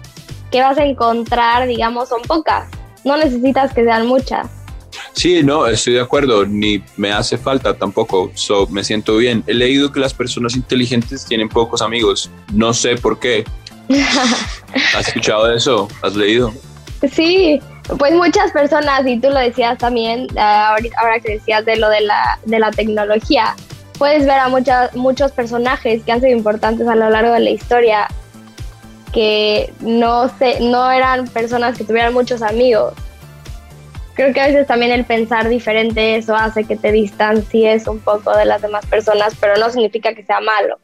que 0.50 0.61
vas 0.61 0.79
a 0.79 0.85
encontrar, 0.85 1.67
digamos, 1.69 2.09
son 2.09 2.23
pocas. 2.23 2.69
No 3.05 3.17
necesitas 3.17 3.73
que 3.73 3.85
sean 3.85 4.07
muchas. 4.07 4.49
Sí, 5.12 5.43
no, 5.45 5.67
estoy 5.67 5.95
de 5.95 6.00
acuerdo, 6.00 6.45
ni 6.45 6.83
me 6.97 7.12
hace 7.12 7.38
falta 7.38 7.75
tampoco, 7.75 8.33
so, 8.35 8.67
me 8.67 8.83
siento 8.83 9.17
bien. 9.17 9.45
He 9.47 9.55
leído 9.55 9.93
que 9.93 10.00
las 10.00 10.12
personas 10.12 10.57
inteligentes 10.57 11.25
tienen 11.25 11.49
pocos 11.49 11.83
amigos, 11.83 12.31
no 12.53 12.75
sé 12.75 12.97
por 12.97 13.21
qué. 13.21 13.45
¿Has 14.97 15.09
escuchado 15.09 15.53
eso? 15.53 15.88
¿Has 16.03 16.17
leído? 16.17 16.53
Sí, 17.12 17.61
pues 17.99 18.14
muchas 18.14 18.50
personas, 18.50 19.07
y 19.07 19.21
tú 19.21 19.29
lo 19.31 19.38
decías 19.38 19.79
también, 19.79 20.26
ah, 20.37 20.76
ahora 21.00 21.21
que 21.21 21.35
decías 21.35 21.64
de 21.64 21.76
lo 21.76 21.88
de 21.91 22.00
la, 22.00 22.38
de 22.45 22.59
la 22.59 22.71
tecnología, 22.71 23.55
puedes 23.99 24.25
ver 24.27 24.39
a 24.39 24.49
muchas, 24.49 24.95
muchos 24.95 25.33
personajes 25.33 26.03
que 26.05 26.13
han 26.13 26.21
sido 26.21 26.33
importantes 26.33 26.87
a 26.89 26.95
lo 26.95 27.11
largo 27.11 27.33
de 27.33 27.41
la 27.41 27.51
historia 27.51 28.09
que 29.13 29.73
no, 29.81 30.29
se, 30.39 30.61
no 30.61 30.91
eran 30.91 31.29
personas 31.29 31.79
que 31.79 31.85
tuvieran 31.85 32.13
muchos 32.13 32.43
amigos. 32.43 32.95
Creo 34.15 34.33
que 34.33 34.41
a 34.41 34.47
veces 34.47 34.67
también 34.67 34.93
el 34.93 35.05
pensar 35.05 35.49
diferente 35.49 36.17
eso 36.17 36.35
hace 36.35 36.65
que 36.65 36.77
te 36.77 36.93
distancies 36.93 37.87
un 37.87 38.01
poco 38.01 38.37
de 38.37 38.45
las 38.45 38.63
demás 38.63 38.87
personas, 38.87 39.35
pero 39.41 39.57
no 39.57 39.71
significa 39.71 40.15
que 40.15 40.25
sea 40.25 40.41
malo. 40.41 40.79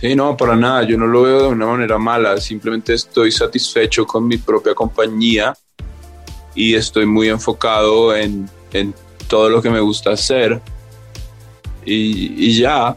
Sí, 0.00 0.14
no, 0.14 0.36
para 0.36 0.56
nada, 0.56 0.82
yo 0.82 0.98
no 0.98 1.06
lo 1.06 1.22
veo 1.22 1.42
de 1.42 1.48
una 1.48 1.66
manera 1.66 1.98
mala, 1.98 2.36
simplemente 2.38 2.94
estoy 2.94 3.30
satisfecho 3.32 4.06
con 4.06 4.26
mi 4.26 4.36
propia 4.36 4.74
compañía 4.74 5.54
y 6.54 6.74
estoy 6.74 7.06
muy 7.06 7.28
enfocado 7.28 8.14
en, 8.14 8.48
en 8.72 8.94
todo 9.28 9.48
lo 9.48 9.62
que 9.62 9.70
me 9.70 9.80
gusta 9.80 10.10
hacer 10.10 10.60
y, 11.84 12.58
ya, 12.58 12.96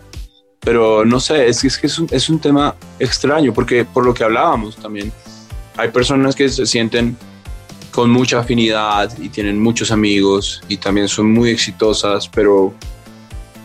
pero 0.60 1.06
no 1.06 1.20
sé, 1.20 1.48
es, 1.48 1.64
es 1.64 1.78
que 1.78 1.88
es 1.88 2.00
un, 2.00 2.08
es 2.12 2.30
un 2.30 2.40
tema 2.40 2.76
extraño 3.00 3.54
porque 3.54 3.86
por 3.86 4.06
lo 4.06 4.14
que 4.14 4.24
hablábamos 4.24 4.76
también, 4.78 5.12
hay 5.78 5.90
personas 5.90 6.36
que 6.36 6.50
se 6.50 6.66
sienten 6.66 7.16
con 7.92 8.10
mucha 8.10 8.40
afinidad 8.40 9.12
y 9.20 9.30
tienen 9.30 9.60
muchos 9.60 9.92
amigos 9.92 10.62
y 10.68 10.78
también 10.78 11.08
son 11.08 11.32
muy 11.32 11.50
exitosas, 11.50 12.28
pero 12.28 12.74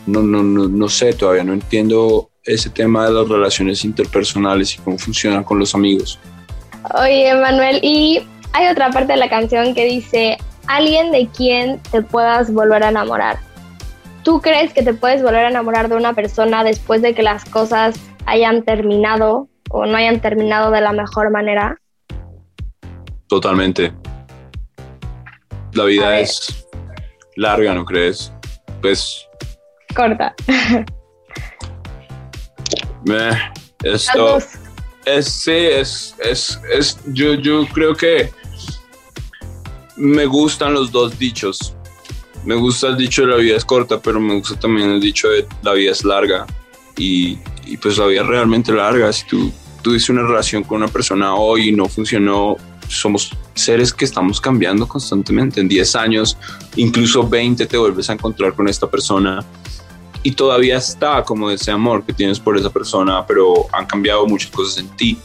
no, 0.07 0.23
no, 0.23 0.43
no, 0.43 0.69
no 0.69 0.89
sé 0.89 1.13
todavía, 1.13 1.45
no 1.45 1.53
entiendo 1.53 2.31
ese 2.45 2.71
tema 2.71 3.07
de 3.07 3.13
las 3.13 3.29
relaciones 3.29 3.85
interpersonales 3.85 4.75
y 4.75 4.79
cómo 4.79 4.99
funcionan 4.99 5.45
con 5.45 5.59
los 5.59 5.75
amigos. 5.75 6.19
Oye, 6.95 7.35
Manuel, 7.35 7.79
y 7.83 8.21
hay 8.53 8.69
otra 8.69 8.91
parte 8.91 9.13
de 9.13 9.19
la 9.19 9.29
canción 9.29 9.75
que 9.75 9.85
dice, 9.85 10.39
alguien 10.67 11.13
de 11.13 11.29
quien 11.29 11.81
te 11.91 12.03
puedas 12.03 12.53
volver 12.53 12.83
a 12.85 12.89
enamorar. 12.89 13.39
¿Tú 14.23 14.41
crees 14.41 14.73
que 14.73 14.83
te 14.83 14.95
puedes 14.95 15.23
volver 15.23 15.47
a 15.47 15.51
enamorar 15.51 15.89
de 15.89 15.97
una 15.97 16.15
persona 16.15 16.63
después 16.63 17.03
de 17.03 17.15
que 17.15 17.23
las 17.23 17.45
cosas 17.45 17.97
hayan 18.27 18.63
terminado 18.63 19.49
o 19.71 19.85
no 19.87 19.97
hayan 19.97 20.21
terminado 20.21 20.71
de 20.71 20.81
la 20.81 20.93
mejor 20.93 21.31
manera? 21.31 21.77
Totalmente. 23.27 23.93
La 25.73 25.85
vida 25.85 26.21
es 26.21 26.69
larga, 27.37 27.75
¿no 27.75 27.85
crees? 27.85 28.33
Pues... 28.81 29.29
Corta. 29.95 30.35
esto 33.83 34.39
es, 35.05 35.27
sí, 35.27 35.51
es, 35.51 36.15
es, 36.23 36.61
es 36.73 36.99
yo, 37.07 37.35
yo 37.35 37.67
creo 37.73 37.95
que 37.95 38.31
me 39.97 40.27
gustan 40.27 40.75
los 40.75 40.93
dos 40.93 41.19
dichos. 41.19 41.75
Me 42.45 42.55
gusta 42.55 42.89
el 42.89 42.97
dicho 42.97 43.23
de 43.23 43.29
la 43.29 43.37
vida 43.37 43.57
es 43.57 43.65
corta, 43.65 44.01
pero 44.01 44.21
me 44.21 44.35
gusta 44.35 44.59
también 44.59 44.91
el 44.91 45.01
dicho 45.01 45.29
de 45.29 45.47
la 45.63 45.73
vida 45.73 45.93
es 45.93 46.05
larga. 46.05 46.47
Y, 46.97 47.37
pues 47.81 47.99
la 47.99 48.07
vida 48.07 48.23
es 48.23 48.27
realmente 48.27 48.73
larga. 48.73 49.13
Si 49.13 49.27
tú 49.27 49.53
tuviste 49.83 50.13
una 50.13 50.23
relación 50.23 50.65
con 50.65 50.79
una 50.79 50.89
persona 50.89 51.35
hoy 51.35 51.69
y 51.69 51.73
no 51.73 51.87
funcionó, 51.89 52.57
somos 52.89 53.31
seres 53.55 53.93
que 53.93 54.05
estamos 54.05 54.41
cambiando 54.41 54.87
constantemente. 54.87 55.61
En 55.61 55.69
10 55.69 55.97
años, 55.97 56.37
incluso 56.77 57.27
20, 57.27 57.67
te 57.67 57.79
vuelves 57.79 58.11
a 58.11 58.15
encontrar 58.15 58.55
con 58.55 58.69
esta 58.69 58.91
persona 58.91 59.45
y 60.23 60.33
todavía 60.33 60.77
está 60.77 61.25
como 61.25 61.51
ese 61.51 61.71
amor 61.71 62.05
que 62.05 62.13
tienes 62.13 62.39
por 62.39 62.57
esa 62.57 62.71
persona, 62.71 63.27
pero 63.27 63.67
han 63.73 63.87
cambiado 63.87 64.27
muchas 64.27 64.51
cosas 64.51 64.79
en 64.79 64.89
ti. 64.97 65.19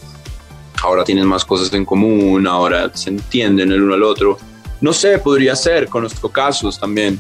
Ahora 0.81 1.03
tienes 1.03 1.25
más 1.25 1.45
cosas 1.45 1.71
en 1.73 1.85
común, 1.85 2.47
ahora 2.47 2.91
se 2.95 3.09
entienden 3.09 3.71
el 3.71 3.81
uno 3.81 3.93
al 3.95 4.03
otro. 4.03 4.37
No 4.81 4.93
sé, 4.93 5.17
podría 5.17 5.55
ser, 5.55 5.87
conozco 5.87 6.29
casos 6.29 6.79
también 6.79 7.19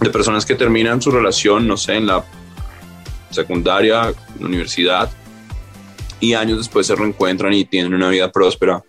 de 0.00 0.10
personas 0.10 0.44
que 0.44 0.54
terminan 0.54 1.00
su 1.00 1.10
relación, 1.10 1.66
no 1.66 1.76
sé, 1.76 1.94
en 1.94 2.06
la 2.06 2.24
secundaria, 3.30 4.08
en 4.08 4.40
la 4.40 4.46
universidad, 4.46 5.10
y 6.20 6.34
años 6.34 6.58
después 6.58 6.86
se 6.86 6.94
reencuentran 6.94 7.52
y 7.52 7.64
tienen 7.64 7.94
una 7.94 8.08
vida 8.08 8.30
próspera 8.30 8.82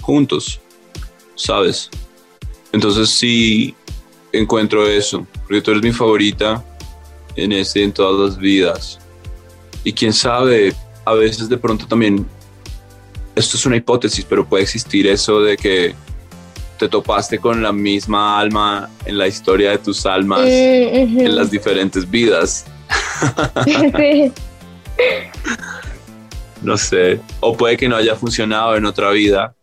juntos, 0.00 0.60
¿sabes? 1.34 1.90
Entonces 2.72 3.10
sí 3.10 3.74
encuentro 4.32 4.86
eso, 4.86 5.26
porque 5.42 5.60
tú 5.60 5.70
eres 5.70 5.82
mi 5.82 5.92
favorita 5.92 6.64
en 7.36 7.52
ese, 7.52 7.82
en 7.82 7.92
todas 7.92 8.30
las 8.30 8.38
vidas. 8.38 8.98
Y 9.84 9.92
quién 9.92 10.12
sabe, 10.12 10.74
a 11.04 11.14
veces 11.14 11.48
de 11.48 11.56
pronto 11.56 11.86
también, 11.86 12.26
esto 13.34 13.56
es 13.56 13.66
una 13.66 13.76
hipótesis, 13.76 14.24
pero 14.28 14.46
puede 14.46 14.62
existir 14.62 15.06
eso 15.06 15.40
de 15.40 15.56
que 15.56 15.94
te 16.82 16.88
topaste 16.88 17.38
con 17.38 17.62
la 17.62 17.72
misma 17.72 18.40
alma 18.40 18.90
en 19.04 19.16
la 19.16 19.28
historia 19.28 19.70
de 19.70 19.78
tus 19.78 20.04
almas 20.04 20.40
en 20.44 21.36
las 21.36 21.48
diferentes 21.48 22.10
vidas. 22.10 22.66
no 26.60 26.76
sé, 26.76 27.20
o 27.38 27.56
puede 27.56 27.76
que 27.76 27.88
no 27.88 27.94
haya 27.94 28.16
funcionado 28.16 28.74
en 28.74 28.84
otra 28.84 29.12
vida, 29.12 29.54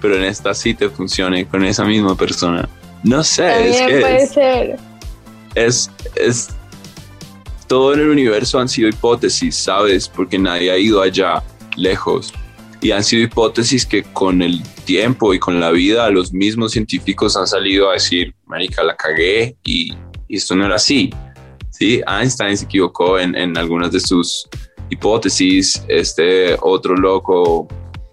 pero 0.00 0.16
en 0.16 0.24
esta 0.24 0.52
sí 0.52 0.74
te 0.74 0.88
funcione 0.88 1.46
con 1.46 1.64
esa 1.64 1.84
misma 1.84 2.16
persona. 2.16 2.68
No 3.04 3.22
sé, 3.22 3.70
es 3.70 3.80
que 3.82 4.00
puede 4.00 4.26
ser. 4.26 4.76
Es, 5.54 5.88
es, 6.16 6.48
todo 7.68 7.94
en 7.94 8.00
el 8.00 8.08
universo 8.08 8.58
han 8.58 8.68
sido 8.68 8.88
hipótesis, 8.88 9.54
¿sabes? 9.54 10.08
Porque 10.08 10.40
nadie 10.40 10.72
ha 10.72 10.76
ido 10.76 11.00
allá 11.00 11.40
lejos. 11.76 12.34
Y 12.84 12.92
han 12.92 13.02
sido 13.02 13.22
hipótesis 13.22 13.86
que 13.86 14.02
con 14.02 14.42
el 14.42 14.62
tiempo 14.84 15.32
y 15.32 15.38
con 15.38 15.58
la 15.58 15.70
vida 15.70 16.10
los 16.10 16.34
mismos 16.34 16.72
científicos 16.72 17.34
han 17.34 17.46
salido 17.46 17.88
a 17.88 17.94
decir, 17.94 18.34
marica, 18.44 18.82
la 18.82 18.94
cagué 18.94 19.56
y, 19.64 19.94
esto 20.28 20.54
no 20.54 20.66
era 20.66 20.76
así. 20.76 21.08
¿Sí? 21.70 22.02
Einstein 22.06 22.58
se 22.58 22.66
equivocó 22.66 23.18
en, 23.18 23.34
en 23.34 23.56
algunas 23.56 23.90
de 23.90 24.00
sus 24.00 24.46
hipótesis. 24.90 25.82
Este 25.88 26.58
otro 26.60 26.94
loco, 26.94 27.66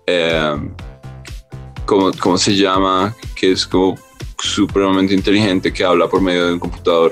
eh, 0.08 0.56
¿cómo, 1.86 2.12
¿cómo 2.18 2.38
se 2.38 2.56
llama? 2.56 3.14
Que 3.36 3.52
es 3.52 3.68
como 3.68 3.98
supremamente 4.40 5.14
inteligente 5.14 5.74
que 5.74 5.84
habla 5.84 6.08
por 6.08 6.22
medio 6.22 6.48
de 6.48 6.54
un 6.54 6.60
computador. 6.60 7.12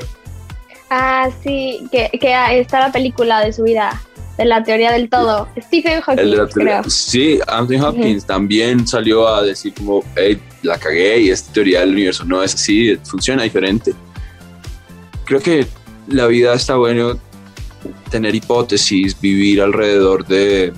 Ah, 0.89 1.29
sí, 1.43 1.87
que, 1.91 2.09
está 2.51 2.79
la 2.79 2.91
película 2.91 3.41
de 3.41 3.53
su 3.53 3.63
vida, 3.63 4.01
de 4.39 4.45
la 4.45 4.63
teoría 4.63 4.93
del 4.93 5.09
todo. 5.09 5.49
Stephen 5.59 5.99
Hawking, 5.99 6.47
creo. 6.53 6.89
Sí, 6.89 7.39
Anthony 7.45 7.85
Hopkins 7.85 8.25
también 8.25 8.87
salió 8.87 9.27
a 9.27 9.43
decir 9.43 9.73
como, 9.73 10.01
hey, 10.15 10.41
la 10.63 10.79
cagué 10.79 11.19
y 11.19 11.29
esta 11.29 11.51
teoría 11.51 11.81
del 11.81 11.91
universo 11.91 12.23
no 12.23 12.41
es 12.41 12.55
así, 12.55 12.97
funciona 13.03 13.43
diferente. 13.43 13.93
Creo 15.25 15.41
que 15.41 15.67
la 16.07 16.25
vida 16.27 16.53
está 16.53 16.75
bueno 16.77 17.19
tener 18.09 18.33
hipótesis, 18.33 19.19
vivir 19.19 19.61
alrededor 19.61 20.25
de, 20.25 20.71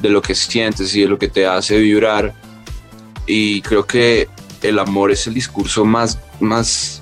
de 0.00 0.08
lo 0.08 0.20
que 0.20 0.34
sientes 0.34 0.92
y 0.96 1.02
de 1.02 1.08
lo 1.08 1.20
que 1.20 1.28
te 1.28 1.46
hace 1.46 1.78
vibrar. 1.78 2.34
Y 3.28 3.60
creo 3.62 3.86
que 3.86 4.28
el 4.62 4.80
amor 4.80 5.12
es 5.12 5.24
el 5.28 5.34
discurso 5.34 5.84
más, 5.84 6.18
más 6.40 7.00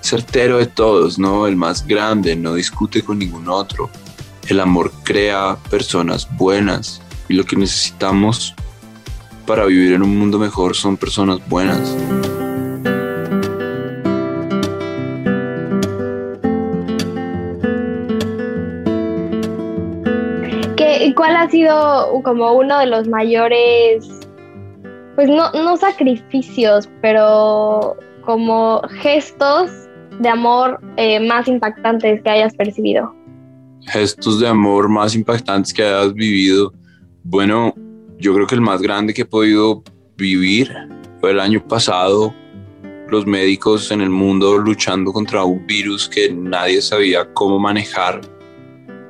certero 0.00 0.58
de 0.58 0.66
todos, 0.66 1.16
¿no? 1.16 1.46
El 1.46 1.54
más 1.54 1.86
grande, 1.86 2.34
no 2.34 2.54
discute 2.54 3.02
con 3.02 3.20
ningún 3.20 3.48
otro. 3.48 3.88
El 4.48 4.60
amor 4.60 4.90
crea 5.04 5.56
personas 5.70 6.28
buenas 6.36 7.00
y 7.28 7.34
lo 7.34 7.44
que 7.44 7.56
necesitamos 7.56 8.54
para 9.46 9.64
vivir 9.66 9.92
en 9.92 10.02
un 10.02 10.18
mundo 10.18 10.38
mejor 10.38 10.74
son 10.74 10.96
personas 10.96 11.38
buenas. 11.48 11.96
¿Qué, 20.76 21.12
¿Cuál 21.16 21.36
ha 21.36 21.48
sido 21.48 22.22
como 22.24 22.52
uno 22.52 22.78
de 22.80 22.86
los 22.86 23.06
mayores, 23.08 24.08
pues 25.14 25.28
no, 25.28 25.52
no 25.52 25.76
sacrificios, 25.76 26.88
pero 27.00 27.96
como 28.24 28.82
gestos 29.00 29.70
de 30.18 30.28
amor 30.28 30.80
eh, 30.96 31.20
más 31.20 31.46
impactantes 31.46 32.22
que 32.22 32.30
hayas 32.30 32.54
percibido? 32.54 33.21
Gestos 33.86 34.40
de 34.40 34.48
amor 34.48 34.88
más 34.88 35.14
impactantes 35.14 35.72
que 35.72 35.82
hayas 35.82 36.14
vivido. 36.14 36.72
Bueno, 37.24 37.74
yo 38.18 38.34
creo 38.34 38.46
que 38.46 38.54
el 38.54 38.60
más 38.60 38.80
grande 38.80 39.12
que 39.12 39.22
he 39.22 39.26
podido 39.26 39.82
vivir 40.16 40.72
fue 41.20 41.32
el 41.32 41.40
año 41.40 41.66
pasado 41.66 42.34
los 43.08 43.26
médicos 43.26 43.90
en 43.90 44.00
el 44.00 44.08
mundo 44.08 44.56
luchando 44.56 45.12
contra 45.12 45.44
un 45.44 45.66
virus 45.66 46.08
que 46.08 46.32
nadie 46.32 46.80
sabía 46.80 47.30
cómo 47.34 47.58
manejar 47.58 48.20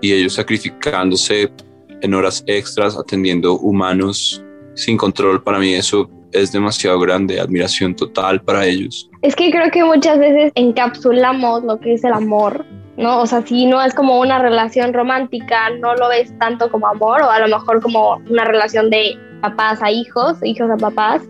y 0.01 0.13
ellos 0.13 0.35
sacrificándose 0.35 1.53
en 2.01 2.15
horas 2.15 2.43
extras 2.49 2.99
atendiendo 2.99 3.59
humanos 3.59 4.43
sin 4.75 4.97
control. 4.97 5.43
Para 5.43 5.59
mí 5.61 5.73
eso 5.73 6.11
es 6.33 6.51
demasiado 6.51 6.99
grande, 6.99 7.39
admiración 7.39 7.95
total 7.95 8.43
para 8.43 8.67
ellos. 8.67 9.09
Es 9.23 9.37
que 9.37 9.51
creo 9.51 9.71
que 9.71 9.85
muchas 9.85 10.19
veces 10.19 10.51
encapsulamos 10.57 11.63
lo 11.63 11.79
que 11.79 11.95
es 11.95 12.03
el 12.05 12.13
amor, 12.13 12.67
¿no? 12.97 13.21
O 13.21 13.27
sea, 13.27 13.45
si 13.47 13.67
no 13.67 13.83
es 13.83 13.95
como 13.95 14.21
una 14.21 14.39
relación 14.39 14.93
romántica, 14.93 15.71
no 15.81 15.95
lo 15.95 16.09
ves 16.09 16.33
tanto 16.39 16.71
como 16.71 16.87
amor 16.87 17.23
o 17.23 17.31
a 17.31 17.39
lo 17.41 17.49
mejor 17.49 17.81
como 17.81 18.17
una 18.29 18.45
relación 18.45 18.91
de 18.91 19.17
papás 19.41 19.83
a 19.83 19.91
hijos, 19.91 20.39
hijos 20.43 20.71
a 20.71 20.77
papás. 20.77 21.23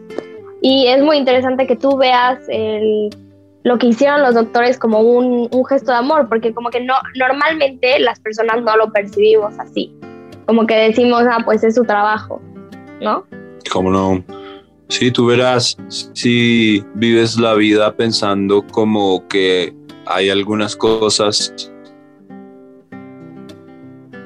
Y 0.60 0.86
es 0.86 1.02
muy 1.02 1.16
interesante 1.16 1.66
que 1.66 1.76
tú 1.76 1.96
veas 1.96 2.38
el, 2.48 3.10
lo 3.64 3.78
que 3.78 3.88
hicieron 3.88 4.22
los 4.22 4.34
doctores 4.34 4.78
como 4.78 5.00
un, 5.00 5.48
un, 5.50 5.66
gesto 5.66 5.92
de 5.92 5.98
amor, 5.98 6.28
porque 6.28 6.52
como 6.54 6.70
que 6.70 6.80
no, 6.80 6.94
normalmente 7.16 7.98
las 7.98 8.20
personas 8.20 8.62
no 8.62 8.76
lo 8.76 8.92
percibimos 8.92 9.58
así, 9.58 9.92
como 10.46 10.66
que 10.66 10.74
decimos, 10.74 11.24
ah, 11.28 11.38
pues 11.44 11.64
es 11.64 11.74
su 11.74 11.84
trabajo, 11.84 12.40
¿no? 13.00 13.24
¿Cómo 13.72 13.90
no? 13.90 14.22
Sí, 14.88 15.10
tú 15.10 15.26
verás, 15.26 15.76
si 15.88 16.84
vives 16.94 17.38
la 17.38 17.54
vida 17.54 17.96
pensando 17.96 18.64
como 18.66 19.26
que 19.26 19.74
hay 20.06 20.30
algunas 20.30 20.76
cosas 20.76 21.54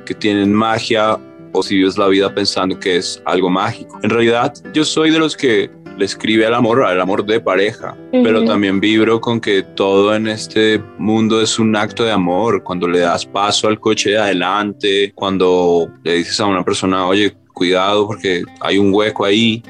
que 0.04 0.14
tienen 0.14 0.52
magia 0.52 1.18
o 1.52 1.62
si 1.62 1.76
vives 1.76 1.98
la 1.98 2.08
vida 2.08 2.34
pensando 2.34 2.78
que 2.78 2.96
es 2.96 3.22
algo 3.24 3.50
mágico. 3.50 3.98
En 4.02 4.10
realidad, 4.10 4.52
yo 4.72 4.84
soy 4.84 5.10
de 5.10 5.18
los 5.18 5.36
que 5.36 5.70
le 5.96 6.04
escribe 6.04 6.46
al 6.46 6.54
amor, 6.54 6.84
al 6.84 7.00
amor 7.00 7.24
de 7.24 7.40
pareja, 7.40 7.96
pero 8.12 8.44
también 8.44 8.80
vibro 8.80 9.20
con 9.20 9.40
que 9.40 9.62
todo 9.62 10.14
en 10.14 10.28
este 10.28 10.80
mundo 10.98 11.40
es 11.40 11.58
un 11.58 11.74
acto 11.74 12.04
de 12.04 12.12
amor. 12.12 12.62
Cuando 12.62 12.86
le 12.86 13.00
das 13.00 13.24
paso 13.24 13.68
al 13.68 13.80
coche 13.80 14.10
de 14.10 14.18
adelante, 14.18 15.12
cuando 15.14 15.88
le 16.04 16.14
dices 16.14 16.38
a 16.40 16.46
una 16.46 16.62
persona, 16.62 17.06
oye, 17.06 17.34
cuidado 17.54 18.06
porque 18.06 18.44
hay 18.60 18.78
un 18.78 18.92
hueco 18.92 19.24
ahí. 19.24 19.62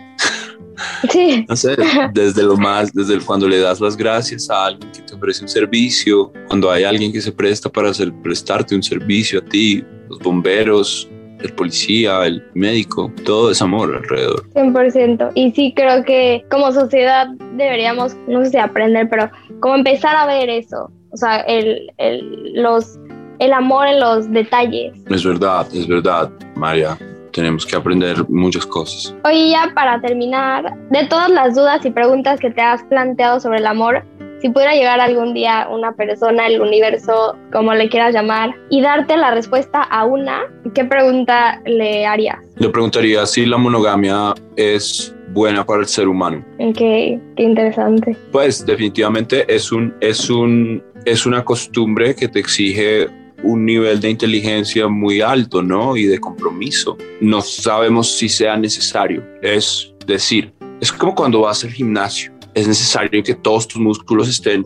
Sí. 1.11 1.47
No 1.49 1.57
sé, 1.57 1.77
desde 2.13 2.43
lo 2.43 2.57
más, 2.57 2.93
desde 2.93 3.19
cuando 3.21 3.49
le 3.49 3.61
das 3.61 3.81
las 3.81 3.97
gracias 3.97 4.51
a 4.51 4.67
alguien 4.67 4.91
que 4.93 5.03
ofrece 5.17 5.43
un 5.43 5.49
servicio, 5.49 6.33
cuando 6.49 6.71
hay 6.71 6.85
alguien 6.85 7.13
que 7.13 7.21
se 7.21 7.33
presta 7.33 7.69
para 7.69 7.91
hacer, 7.91 8.13
prestarte 8.23 8.75
un 8.75 8.83
servicio 8.83 9.41
a 9.41 9.45
ti, 9.45 9.85
los 10.09 10.19
bomberos, 10.21 11.09
el 11.41 11.53
policía, 11.53 12.25
el 12.27 12.43
médico, 12.55 13.13
todo 13.25 13.51
es 13.51 13.61
amor 13.61 13.95
alrededor. 13.95 14.49
100%. 14.55 15.33
Y 15.35 15.53
sí 15.53 15.73
creo 15.77 16.05
que 16.05 16.45
como 16.51 16.73
sociedad 16.73 17.29
deberíamos, 17.57 18.17
no 18.29 18.45
sé 18.45 18.53
si 18.53 18.59
aprender, 18.59 19.09
pero 19.11 19.31
como 19.61 19.77
empezar 19.77 20.17
a 20.17 20.27
ver 20.27 20.49
eso. 20.49 20.91
O 21.11 21.17
sea, 21.17 21.41
el, 21.41 21.91
el, 21.99 22.55
los, 22.55 22.99
el 23.39 23.53
amor 23.53 23.87
en 23.87 24.01
los 24.01 24.31
detalles. 24.31 24.95
Es 25.09 25.25
verdad, 25.25 25.67
es 25.73 25.87
verdad, 25.87 26.31
María. 26.57 26.99
Tenemos 27.33 27.67
que 27.67 27.77
aprender 27.77 28.27
muchas 28.31 28.65
cosas. 28.65 29.15
Oye, 29.25 29.51
ya 29.51 29.71
para 29.75 30.01
terminar, 30.01 30.75
de 30.91 31.07
todas 31.07 31.29
las 31.29 31.55
dudas 31.55 31.85
y 31.85 31.91
preguntas 31.91 32.41
que 32.41 32.51
te 32.51 32.63
has 32.63 32.83
planteado 32.85 33.41
sobre 33.41 33.59
el 33.59 33.67
amor, 33.67 34.05
si 34.41 34.51
pudiera 34.51 34.75
llegar 34.75 35.01
algún 35.01 35.35
día 35.35 35.67
una 35.71 35.93
persona, 35.93 36.47
el 36.47 36.61
universo, 36.61 37.37
como 37.53 37.75
le 37.75 37.89
quieras 37.89 38.15
llamar, 38.15 38.55
y 38.71 38.81
darte 38.81 39.17
la 39.17 39.35
respuesta 39.35 39.83
a 39.83 40.05
una, 40.05 40.43
¿qué 40.75 40.85
pregunta 40.85 41.61
le 41.65 42.07
harías? 42.07 42.39
Le 42.57 42.69
preguntaría 42.69 43.25
si 43.27 43.47
la 43.47 43.57
monogamia 43.57 44.35
es 44.57 45.15
buena 45.33 45.65
para 45.65 45.81
el 45.81 45.87
ser 45.87 46.09
humano. 46.09 46.45
Ok, 46.59 46.79
qué 46.79 47.21
interesante. 47.39 48.17
Pues 48.33 48.65
definitivamente 48.65 49.45
es 49.53 49.73
un, 49.73 49.95
es 50.01 50.31
un, 50.31 50.83
es 51.05 51.27
una 51.27 51.45
costumbre 51.45 52.15
que 52.15 52.29
te 52.29 52.39
exige 52.39 53.09
un 53.43 53.65
nivel 53.65 54.01
de 54.01 54.11
inteligencia 54.11 54.89
muy 54.89 55.21
alto, 55.21 55.63
¿no? 55.63 55.97
Y 55.97 56.05
de 56.05 56.19
compromiso. 56.19 56.97
No 57.21 57.41
sabemos 57.43 58.11
si 58.17 58.29
sea 58.29 58.57
necesario. 58.57 59.23
Es 59.43 59.93
decir, 60.07 60.53
es 60.81 60.93
como 60.93 61.15
cuando 61.15 61.43
vas 61.43 61.65
al 61.65 61.71
gimnasio 61.71 62.36
es 62.57 62.67
necesario 62.67 63.23
que 63.23 63.35
todos 63.35 63.69
tus 63.69 63.81
músculos 63.81 64.29
estén 64.29 64.65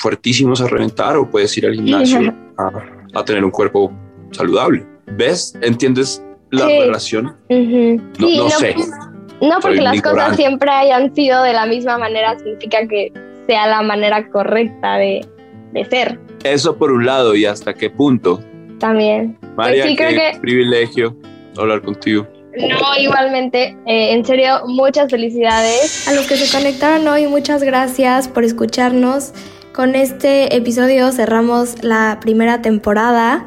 fuertísimos 0.00 0.60
a 0.60 0.68
reventar 0.68 1.16
o 1.16 1.28
puedes 1.28 1.58
ir 1.58 1.66
al 1.66 1.74
gimnasio 1.74 2.32
a, 3.14 3.24
tener 3.24 3.44
un 3.44 3.50
cuerpo 3.50 3.92
saludable. 4.30 4.86
¿Ves? 5.06 5.58
¿Entiendes 5.60 6.24
la 6.50 6.66
relación? 6.66 7.36
no, 7.50 8.48
sé. 8.48 8.76
No 9.40 9.58
porque 9.60 9.80
las 9.80 10.00
cosas 10.00 10.36
siempre 10.36 10.70
hayan 10.70 11.12
sido 11.16 11.42
de 11.42 11.52
la 11.52 11.66
misma 11.66 11.98
manera 11.98 12.38
significa 12.38 12.86
que 12.86 13.12
sea 13.48 13.66
la 13.66 13.82
manera 13.82 14.30
correcta 14.30 14.94
de, 14.98 15.26
de 15.72 15.84
ser. 15.86 16.20
Eso 16.44 16.76
por 16.76 16.92
un 16.92 17.04
lado 17.04 17.34
y 17.34 17.44
hasta 17.44 17.74
qué 17.74 17.90
punto. 17.90 18.40
También. 18.78 19.36
María, 19.56 19.84
qué 19.86 19.96
que... 19.96 20.38
privilegio 20.40 21.16
hablar 21.58 21.82
contigo. 21.82 22.24
No, 22.56 22.96
igualmente, 22.98 23.76
eh, 23.86 24.12
en 24.12 24.24
serio, 24.24 24.66
muchas 24.66 25.10
felicidades. 25.10 26.06
A 26.06 26.12
los 26.12 26.26
que 26.26 26.36
se 26.36 26.54
conectaron 26.54 27.08
hoy, 27.08 27.26
muchas 27.26 27.62
gracias 27.62 28.28
por 28.28 28.44
escucharnos. 28.44 29.32
Con 29.72 29.94
este 29.94 30.54
episodio 30.54 31.10
cerramos 31.12 31.82
la 31.82 32.18
primera 32.20 32.60
temporada. 32.60 33.46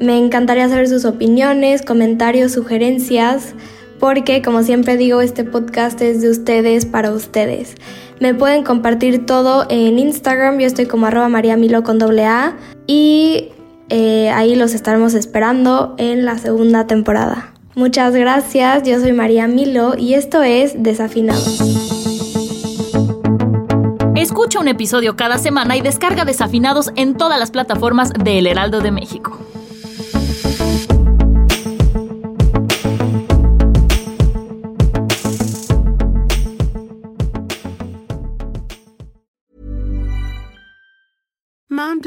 Me 0.00 0.16
encantaría 0.16 0.68
saber 0.68 0.88
sus 0.88 1.04
opiniones, 1.04 1.82
comentarios, 1.82 2.52
sugerencias, 2.52 3.54
porque 3.98 4.42
como 4.42 4.62
siempre 4.62 4.96
digo, 4.96 5.20
este 5.20 5.42
podcast 5.42 6.00
es 6.00 6.22
de 6.22 6.30
ustedes 6.30 6.86
para 6.86 7.10
ustedes. 7.10 7.74
Me 8.20 8.32
pueden 8.32 8.62
compartir 8.62 9.26
todo 9.26 9.66
en 9.68 9.98
Instagram, 9.98 10.58
yo 10.58 10.66
estoy 10.66 10.86
como 10.86 11.06
arroba 11.06 11.28
mariamilo 11.28 11.82
con 11.82 11.98
doble 11.98 12.26
A 12.26 12.56
y 12.86 13.48
eh, 13.88 14.30
ahí 14.30 14.54
los 14.54 14.72
estaremos 14.72 15.14
esperando 15.14 15.96
en 15.98 16.24
la 16.24 16.38
segunda 16.38 16.86
temporada. 16.86 17.49
Muchas 17.76 18.14
gracias, 18.16 18.82
yo 18.82 18.98
soy 18.98 19.12
María 19.12 19.46
Milo 19.46 19.94
y 19.96 20.14
esto 20.14 20.42
es 20.42 20.82
Desafinados. 20.82 21.60
Escucha 24.16 24.58
un 24.58 24.66
episodio 24.66 25.14
cada 25.14 25.38
semana 25.38 25.76
y 25.76 25.80
descarga 25.80 26.24
Desafinados 26.24 26.90
en 26.96 27.14
todas 27.14 27.38
las 27.38 27.52
plataformas 27.52 28.12
de 28.12 28.38
El 28.40 28.48
Heraldo 28.48 28.80
de 28.80 28.90
México. 28.90 29.38